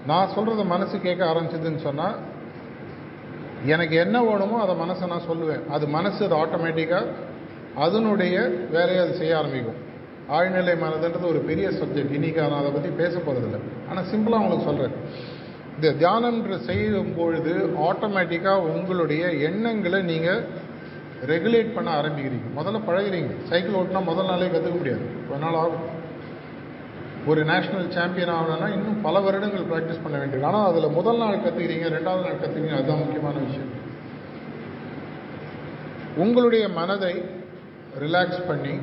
நான் 0.07 0.33
சொல்கிறத 0.37 0.65
மனசு 0.65 1.01
கேட்க 1.01 1.33
ஆரம்பிச்சதுன்னு 1.33 1.77
சொன்னால் 1.77 2.17
எனக்கு 3.67 3.97
என்ன 3.97 4.23
வேணுமோ 4.23 4.61
அதை 4.61 4.75
மனசை 4.75 5.07
நான் 5.07 5.29
சொல்லுவேன். 5.31 5.69
அது 5.71 5.87
மனசு 5.89 6.25
அது 6.25 6.37
ஆட்டோமேட்டிக்காக 6.37 7.31
அதனுடைய 7.85 8.37
வேலையை 8.71 9.01
அது 9.05 9.15
செய்ய 9.15 9.39
ஆரம்பிக்கும். 9.39 9.79
ஆழ்நிலை 10.37 10.75
மனதுன்றது 10.83 11.27
ஒரு 11.27 11.39
பெரிய 11.39 11.69
சப்ஜெக்ட் 11.69 12.17
இன்றைக்கி 12.17 12.41
நான் 12.41 12.61
அதை 12.61 12.71
பற்றி 12.71 12.91
பேச 13.01 13.15
போகிறதில்ல 13.19 13.61
ஆனால் 13.91 14.09
சிம்பிளாக 14.13 14.43
உங்களுக்கு 14.45 14.69
சொல்கிறேன் 14.69 14.97
இந்த 15.77 15.89
தியானம்ன்ற 16.01 16.57
செய்யும் 16.59 17.15
பொழுது 17.17 17.53
ஆட்டோமேட்டிக்காக 17.89 18.69
உங்களுடைய 18.75 19.23
எண்ணங்களை 19.49 20.03
நீங்கள் 20.03 20.45
ரெகுலேட் 21.27 21.75
பண்ண 21.75 21.89
ஆரம்பிக்கிறீங்க. 22.01 22.49
முதல்ல 22.59 22.79
பழகிறீங்க. 22.89 23.33
சைக்கிள் 23.51 23.79
ஓட்டினா 23.81 24.05
முதல் 24.05 24.27
நாளே 24.27 24.47
கற்றுக்க 24.47 24.77
முடியாது. 24.79 25.05
கொஞ்ச 25.29 25.43
நாள் 25.45 25.55
ஆகும். 25.55 25.85
ஒரு 27.27 27.45
நேஷ்னல் 27.45 27.89
சாம்பியன் 27.89 28.35
ஆகணும்னா 28.37 28.69
இன்னும் 28.77 29.03
பல 29.03 29.21
வருடங்கள் 29.21 29.69
ப்ராக்டிஸ் 29.73 30.03
பண்ண 30.03 30.19
வேண்டியது. 30.19 30.47
ஆனால் 30.47 30.69
அதில் 30.71 30.97
முதல் 30.97 31.17
நாள் 31.17 31.43
கற்றுக்கிறீங்க 31.45 31.89
ரெண்டாவது 31.97 32.25
நாள் 32.27 32.41
கற்றுக்கிறீங்க 32.43 32.79
அதுதான் 32.79 32.99
முக்கியமான 32.99 33.37
விஷயம். 33.39 33.71
உங்களுடைய 36.17 36.69
மனதை 36.69 37.25
ரிலாக்ஸ் 38.05 38.43
பண்ணி 38.47 38.75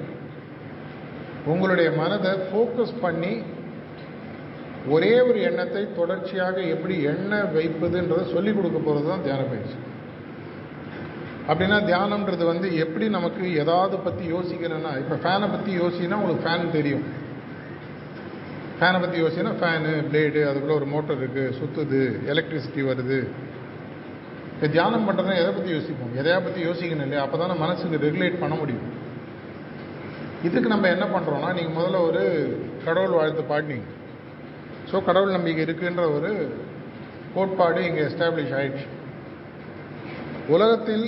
உங்களுடைய 1.45 1.91
மனதை 1.91 2.31
ஃபோக்கஸ் 2.47 2.95
பண்ணி 3.01 3.33
ஒரே 4.95 5.13
ஒரு 5.21 5.39
எண்ணத்தை 5.41 5.93
தொடர்ச்சியாக 5.93 6.57
எப்படி 6.73 6.95
எண்ண 7.03 7.41
வைப்பதுன்றதை 7.55 8.23
சொல்லிக் 8.33 8.57
கொடுக்க 8.57 8.77
போகிறது 8.77 9.07
தான் 9.09 9.23
தியான 9.23 9.41
பயிற்சி. 9.41 9.77
அப்படின்னா 11.47 11.77
தியானம்ன்றது 11.89 12.45
வந்து 12.45 12.67
எப்படி 12.77 13.09
நமக்கு 13.09 13.43
எதாவது 13.63 13.97
பற்றி 13.97 14.25
யோசிக்கணும்னா 14.35 14.91
இப்போ 15.01 15.15
ஃபேனை 15.23 15.47
பற்றி 15.51 15.71
யோசினா 15.79 16.19
உங்களுக்கு 16.21 16.45
ஃபேன் 16.47 16.75
தெரியும். 16.77 17.05
ஃபேனை 18.79 18.99
பற்றி 19.03 19.17
யோசினா 19.23 19.51
ஃபேனு 19.61 19.91
பிளேடு 20.09 20.41
அதுக்குள்ளே 20.49 20.75
ஒரு 20.79 20.85
மோட்டர் 20.85 21.19
இருக்குது 21.21 21.55
சுற்றுது 21.59 22.01
எலக்ட்ரிசிட்டி 22.33 22.83
வருது. 22.89 23.19
இப்போ 24.59 24.69
தியானம் 24.71 25.05
பண்ணுறதுனா 25.07 25.35
எதை 25.41 25.51
பற்றி 25.57 25.69
யோசிப்போம்? 25.75 26.15
எதையா 26.21 26.37
பற்றி 26.45 26.61
யோசிக்கணும் 26.65 27.05
இல்லையா? 27.05 27.21
அப்போ 27.25 27.37
தானே 27.41 27.53
மனசுக்கு 27.61 27.97
ரெகுலேட் 28.05 28.41
பண்ண 28.41 28.55
முடியும். 28.61 28.87
இதுக்கு 30.47 30.69
நம்ம 30.73 30.89
என்ன 30.95 31.05
பண்ணுறோம்னா 31.13 31.49
நீங்கள் 31.57 31.75
முதல்ல 31.77 31.99
ஒரு 32.07 32.23
கடவுள் 32.85 33.15
வாழ்த்து 33.19 33.43
பாடினீங்க 33.51 33.87
ஸோ 34.89 34.99
கடவுள் 35.09 35.35
நம்பிக்கை 35.35 35.61
இருக்குன்ற 35.65 36.03
ஒரு 36.15 36.31
கோட்பாடு 37.35 37.79
இங்கே 37.89 38.03
எஸ்டாப்ளிஷ் 38.09 38.53
ஆயிடுச்சு. 38.59 38.87
உலகத்தில் 40.55 41.05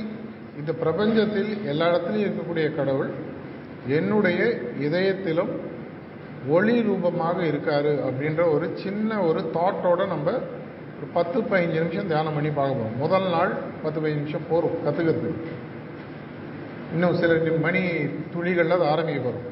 இந்த 0.61 0.71
பிரபஞ்சத்தில் 0.83 1.51
எல்லா 1.73 1.89
இடத்துலையும் 1.91 2.27
இருக்கக்கூடிய 2.27 2.69
கடவுள் 2.79 3.11
என்னுடைய 3.99 4.41
இதயத்திலும் 4.87 5.53
ஒளி 6.55 6.77
ரூபமாக 6.89 7.37
இருக்காரு 7.51 7.93
அப்படின்ற 8.07 8.41
ஒரு 8.55 8.67
சின்ன 8.83 9.19
ஒரு 9.29 9.43
தாட்டோட 9.57 10.07
நம்ம 10.15 10.39
ஒரு 11.01 11.09
பத்து 11.13 11.41
பதினஞ்சு 11.41 11.79
நிமிஷம் 11.83 12.07
தியானம் 12.07 12.33
பண்ணி 12.33 12.49
பார்க்க 12.49 12.75
போகிறோம் 12.75 12.97
முதல் 12.97 13.29
நாள் 13.29 13.51
பத்து 13.83 13.99
பதினஞ்சு 13.99 14.21
நிமிஷம் 14.23 14.49
போகிறோம் 14.49 14.75
கற்றுக்கிறதுக்கு 14.85 15.53
இன்னும் 16.93 17.13
சில 17.13 17.57
மணி 17.59 17.81
துளிகளில் 18.33 18.75
அது 18.75 18.85
ஆரம்பிக்க 18.85 19.21
போகிறோம் 19.21 19.47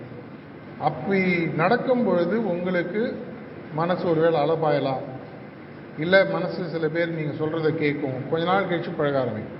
அப்படி 0.80 1.22
நடக்கும் 1.56 2.04
பொழுது 2.04 2.48
உங்களுக்கு 2.48 3.02
மனசு 3.74 4.10
ஒருவேளை 4.10 4.40
அளப்பாயலாம் 4.40 5.02
இல்லை 5.98 6.26
மனசு 6.26 6.70
சில 6.70 6.88
பேர் 6.88 7.16
நீங்கள் 7.16 7.40
சொல்கிறத 7.40 7.70
கேட்கும். 7.76 8.30
கொஞ்ச 8.32 8.46
நாள் 8.46 8.68
கழிச்சு 8.68 8.92
பழக 8.98 9.20
ஆரம்பிக்கும். 9.20 9.58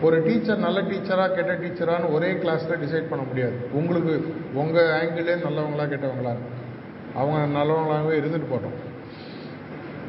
ஒரு 0.00 0.22
டீச்சர் 0.22 0.58
நல்ல 0.58 0.80
டீச்சராக 0.80 1.34
கெட்ட 1.34 1.52
டீச்சரான்னு 1.52 2.12
ஒரே 2.12 2.32
கிளாஸில் 2.32 2.82
டிசைட் 2.84 3.10
பண்ண 3.10 3.24
முடியாது. 3.28 3.58
உங்களுக்கு 3.72 4.34
உங்கள் 4.54 4.90
ஆங்கிளே 5.00 5.34
நல்லவங்களா 5.44 5.86
கெட்டவங்களா? 5.92 6.34
அவங்க 7.14 7.58
நல்லவங்களாகவே 7.58 8.18
இருந்துட்டு 8.22 8.50
போட்டோம் 8.52 8.78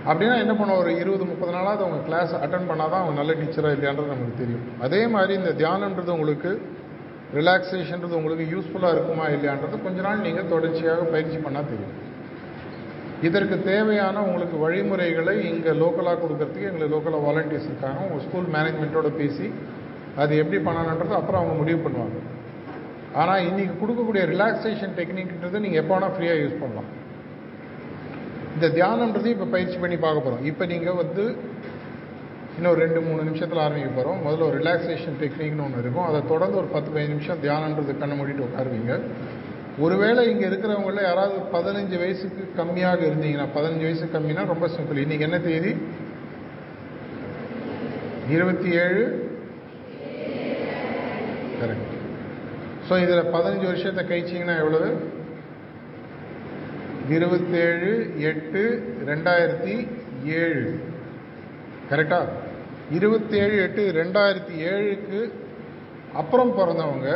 அப்படின்னா 0.09 0.37
என்ன 0.43 0.53
பண்ணுவோம்? 0.59 0.79
ஒரு 0.83 0.91
இருபது 1.01 1.25
முப்பது 1.31 1.51
நாளாவது 1.55 1.83
அவங்க 1.85 1.99
கிளாஸ் 2.07 2.31
அட்டன் 2.43 2.69
பண்ணால் 2.69 2.91
தான் 2.93 3.01
அவங்க 3.03 3.15
நல்ல 3.19 3.33
டீச்சராக 3.41 3.75
இல்லையான்றது 3.75 4.13
நமக்கு 4.13 4.39
தெரியும். 4.41 4.63
அதே 4.85 5.01
மாதிரி 5.13 5.33
இந்த 5.41 5.51
தியானன்றது 5.61 6.11
உங்களுக்கு 6.17 6.51
ரிலாக்ஸேஷன்றது 7.37 8.17
உங்களுக்கு 8.21 8.45
யூஸ்ஃபுல்லாக 8.53 8.95
இருக்குமா 8.95 9.27
இல்லையான்றது 9.35 9.77
கொஞ்ச 9.85 9.99
நாள் 10.07 10.25
நீங்கள் 10.25 10.49
தொடர்ச்சியாக 10.53 11.05
பயிற்சி 11.13 11.37
பண்ணால் 11.45 11.69
தெரியும். 11.71 11.93
இதற்கு 13.27 13.55
தேவையான 13.69 14.21
உங்களுக்கு 14.27 14.57
வழிமுறைகளை 14.63 15.35
இங்கே 15.51 15.73
லோக்கலாக 15.83 16.17
கொடுக்கறதுக்கு 16.23 16.67
எங்களுக்கு 16.69 16.95
லோக்கலாக 16.95 17.21
வாலண்டியர்ஸ் 17.27 17.69
இருக்காங்க. 17.69 17.99
உங்கள் 18.07 18.23
ஸ்கூல் 18.25 18.49
மேனேஜ்மெண்ட்டோட 18.55 19.11
பேசி 19.21 19.47
அது 20.23 20.33
எப்படி 20.41 20.59
பண்ணணுன்றது 20.67 21.15
அப்புறம் 21.19 21.41
அவங்க 21.41 21.55
முடிவு 21.61 21.79
பண்ணுவாங்க. 21.85 22.17
ஆனால் 23.21 23.45
இன்றைக்கி 23.49 23.73
கொடுக்கக்கூடிய 23.81 24.25
ரிலாக்ஸேஷன் 24.33 24.93
டெக்னிக்ன்றது 24.99 25.63
நீங்கள் 25.65 25.81
எப்போ 25.83 25.93
வேணால் 25.95 26.13
ஃப்ரீயாக 26.17 26.41
யூஸ் 26.43 26.61
பண்ணலாம். 26.63 26.89
இந்த 28.55 28.67
தியானன்றது 28.77 29.29
இப்போ 29.35 29.47
பயிற்சி 29.53 29.77
பண்ணி 29.83 29.97
பார்க்க 30.05 30.25
போகிறோம் 30.25 30.45
இப்போ 30.51 30.63
நீங்கள் 30.73 30.99
வந்து 31.01 31.23
இன்னும் 32.57 32.79
ரெண்டு 32.83 32.99
மூணு 33.05 33.21
நிமிஷத்தில் 33.27 33.63
ஆரம்பிக்க 33.63 33.91
போகிறோம் 33.95 34.19
முதல்ல 34.25 34.47
ஒரு 34.49 34.57
ரிலாக்ஸேஷன் 34.61 35.15
டெக்னிக்னு 35.21 35.63
ஒன்று 35.67 35.81
இருக்கும். 35.83 36.07
அதை 36.09 36.19
தொடர்ந்து 36.31 36.59
ஒரு 36.61 36.69
பத்து 36.75 36.89
பதினஞ்சு 36.91 37.13
நிமிஷம் 37.15 37.41
தியானன்றது 37.45 37.93
கண்ணை 38.01 38.15
மூடிட்டு 38.19 38.45
உட்காருவீங்க. 38.47 38.95
ஒருவேளை 39.85 40.23
இங்கே 40.31 40.45
இருக்கிறவங்கள 40.49 41.03
யாராவது 41.07 41.37
பதினஞ்சு 41.55 41.95
வயசுக்கு 42.03 42.43
கம்மியாக 42.59 43.01
இருந்தீங்கன்னா 43.09 43.47
பதினஞ்சு 43.55 43.85
வயசு 43.87 44.05
கம்மினா 44.15 44.43
ரொம்ப 44.53 44.67
சிம்பிள் 44.75 45.03
இன்னைக்கு 45.05 45.27
என்ன 45.29 45.39
தேதி? 45.47 45.71
இருபத்தி 48.35 48.69
ஏழு 48.83 49.03
கரெக்ட் 51.61 51.89
ஸோ 52.87 52.93
இதில் 53.05 53.31
பதினஞ்சு 53.35 53.65
வருஷத்தை 53.71 54.03
கழிச்சிங்கன்னா 54.11 54.55
எவ்வளவு? 54.63 54.89
இருபத்தேழு 57.15 57.91
எட்டு 58.29 58.61
ரெண்டாயிரத்தி 59.09 59.75
ஏழு. 60.41 60.71
கரெக்டாக 61.89 62.27
இருபத்தேழு 62.97 63.55
எட்டு 63.65 63.83
ரெண்டாயிரத்தி 64.01 64.55
ஏழுக்கு 64.73 65.19
அப்புறம் 66.21 66.51
பிறந்தவங்க 66.59 67.09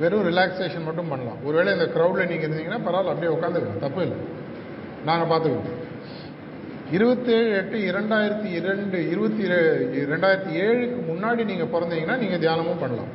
வெறும் 0.00 0.26
ரிலாக்ஸேஷன் 0.28 0.86
மட்டும் 0.88 1.10
பண்ணலாம். 1.12 1.40
ஒருவேளை 1.46 1.70
இந்த 1.76 1.86
க்ரௌடில் 1.94 2.30
நீங்கள் 2.30 2.48
இருந்தீங்கன்னா 2.48 2.80
பரவாயில்ல 2.86 3.12
அப்படியே 3.14 3.32
உட்காந்துக்கலாம். 3.36 3.82
தப்பு 3.86 4.02
இல்லை. 4.06 4.18
நாங்கள் 5.08 5.30
பார்த்துக்கிட்டோம் 5.32 5.80
இருபத்தேழு 6.96 7.50
எட்டு 7.58 7.76
இரண்டாயிரத்தி 7.90 8.48
இரண்டு 8.60 8.98
இருபத்தி 9.12 9.44
ரெண்டாயிரத்தி 10.12 10.52
ஏழுக்கு 10.64 10.98
முன்னாடி 11.10 11.44
நீங்கள் 11.50 11.72
பிறந்தீங்கன்னா 11.74 12.16
நீங்கள் 12.22 12.42
தியானமும் 12.44 12.82
பண்ணலாம். 12.84 13.12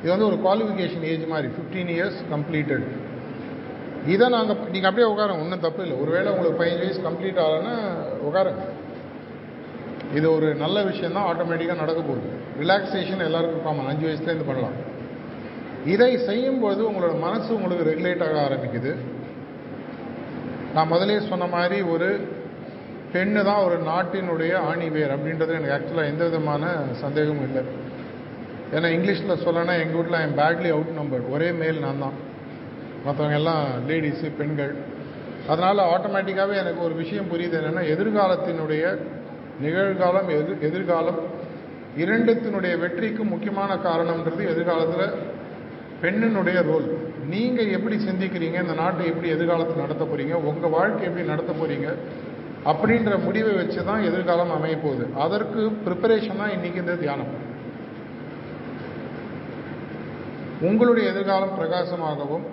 இது 0.00 0.10
வந்து 0.14 0.28
ஒரு 0.30 0.38
குவாலிஃபிகேஷன் 0.46 1.04
ஏஜ் 1.12 1.26
மாதிரி 1.34 1.48
ஃபிஃப்டீன் 1.56 1.92
இயர்ஸ் 1.96 2.18
கம்ப்ளீட்டட் 2.34 2.86
இதை 4.14 4.26
நாங்கள் 4.34 4.58
நீங்கள் 4.72 4.88
அப்படியே 4.90 5.08
உட்காருங்க 5.12 5.44
ஒன்றும் 5.44 5.62
தப்பு 5.66 5.80
இல்லை. 5.84 5.96
ஒருவேளை 6.02 6.28
உங்களுக்கு 6.32 6.60
பதினஞ்சு 6.60 6.84
வயசு 6.86 7.00
கம்ப்ளீட் 7.06 7.40
ஆகலைன்னா 7.44 7.74
உட்காருங்க. 8.28 8.64
இது 10.18 10.26
ஒரு 10.36 10.48
நல்ல 10.62 10.82
விஷயம் 10.90 11.16
தான் 11.16 11.28
ஆட்டோமேட்டிக்காக 11.30 11.80
நடக்க 11.82 12.00
போகுது. 12.08 12.28
ரிலாக்ஸேஷன் 12.62 13.26
எல்லாருக்கும் 13.28 13.64
காமன் 13.66 13.90
அஞ்சு 13.92 14.06
வயசுலேருந்து 14.08 14.48
பண்ணலாம். 14.50 14.76
இதை 15.94 16.12
செய்யும்போது 16.28 16.80
உங்களோட 16.88 17.14
மனசு 17.26 17.48
உங்களுக்கு 17.56 17.88
ரெகுலேட் 17.90 18.24
ஆக 18.26 18.36
ஆரம்பிக்குது. 18.46 18.92
நான் 20.76 20.92
முதலே 20.92 21.18
சொன்ன 21.30 21.48
மாதிரி 21.56 21.78
ஒரு 21.94 22.08
பெண்ணு 23.12 23.42
தான் 23.48 23.64
ஒரு 23.66 23.76
நாட்டினுடைய 23.90 24.52
ஆணிவேர் 24.70 25.14
அப்படின்றது 25.16 25.52
எனக்கு 25.58 25.76
ஆக்சுவலாக 25.76 26.12
எந்த 26.12 26.22
விதமான 26.28 26.72
சந்தேகமும் 27.02 27.46
இல்லை. 27.48 27.62
ஏன்னா 28.76 28.88
இங்கிலீஷில் 28.96 29.42
சொல்லனா 29.44 29.74
எங்கள் 29.82 29.98
வீட்டில் 29.98 30.20
ஐம் 30.22 30.38
பேட்லி 30.42 30.70
அவுட் 30.76 30.96
நம்பர் 31.00 31.24
ஒரே 31.34 31.50
மேல் 31.60 31.84
நான் 31.86 32.02
தான். 32.04 32.16
மற்றவங்க 33.06 33.38
எல்லாம் 33.40 33.64
லேடிஸு 33.88 34.28
பெண்கள். 34.38 34.74
அதனால் 35.52 35.88
ஆட்டோமேட்டிக்காகவே 35.94 36.54
எனக்கு 36.62 36.80
ஒரு 36.86 36.94
விஷயம் 37.02 37.30
புரியுது 37.32 37.56
என்னென்னா 37.60 37.82
எதிர்காலத்தினுடைய 37.94 38.84
நிகழ்காலம் 39.64 40.28
எதிர் 40.38 40.64
எதிர்காலம் 40.68 41.20
இரண்டுத்தினுடைய 42.02 42.72
வெற்றிக்கு 42.82 43.22
முக்கியமான 43.32 43.74
காரணம்ன்றது 43.88 44.42
எதிர்காலத்தில் 44.52 45.12
பெண்ணினுடைய 46.02 46.58
ரோல் 46.70 46.88
நீங்கள் 47.32 47.70
எப்படி 47.76 47.96
சிந்திக்கிறீங்க? 48.08 48.56
இந்த 48.64 48.74
நாட்டை 48.80 49.04
எப்படி 49.12 49.28
எதிர்காலத்தில் 49.36 49.82
நடத்த 49.84 50.04
போகிறீங்க 50.04 50.34
உங்கள் 50.50 50.74
வாழ்க்கை 50.76 51.06
எப்படி 51.08 51.24
நடத்த 51.32 51.52
போகிறீங்க 51.60 51.88
அப்படின்ற 52.70 53.12
முடிவை 53.24 53.52
வச்சு 53.60 53.80
தான் 53.88 54.04
எதிர்காலம் 54.10 54.52
அமைய 54.56 54.76
போகுது. 54.84 55.04
அதற்கு 55.24 55.60
ப்ரிப்பரேஷன் 55.86 56.40
தான் 56.42 56.54
இன்றைக்கி 56.56 56.78
இந்த 56.84 56.96
தியானம். 57.04 57.32
உங்களுடைய 60.68 61.06
எதிர்காலம் 61.12 61.56
பிரகாசமாகவும் 61.58 62.46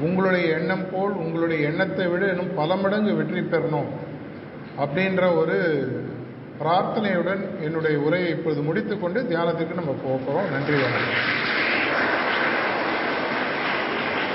உங்களுடைய 0.00 0.46
எண்ணம் 0.58 0.84
போல் 0.92 1.14
உங்களுடைய 1.24 1.68
எண்ணத்தை 1.68 2.06
விட 2.06 2.22
இன்னும் 2.26 2.54
பல 2.54 2.76
மடங்கு 2.76 3.12
வெற்றி 3.14 3.40
பெறணும் 3.40 3.90
அப்படின்ற 4.82 5.22
ஒரு 5.36 5.56
பிரார்த்தனையுடன் 6.60 7.42
என்னுடைய 7.60 7.98
உரையை 7.98 8.30
இப்பொழுது 8.30 8.62
முடித்துக்கொண்டு 8.62 9.20
தியானத்துக்கு 9.30 9.80
நம்ம 9.80 9.94
போகிறோம். 10.04 10.48
நன்றி 10.50 10.74
வணக்கம். 10.82 11.69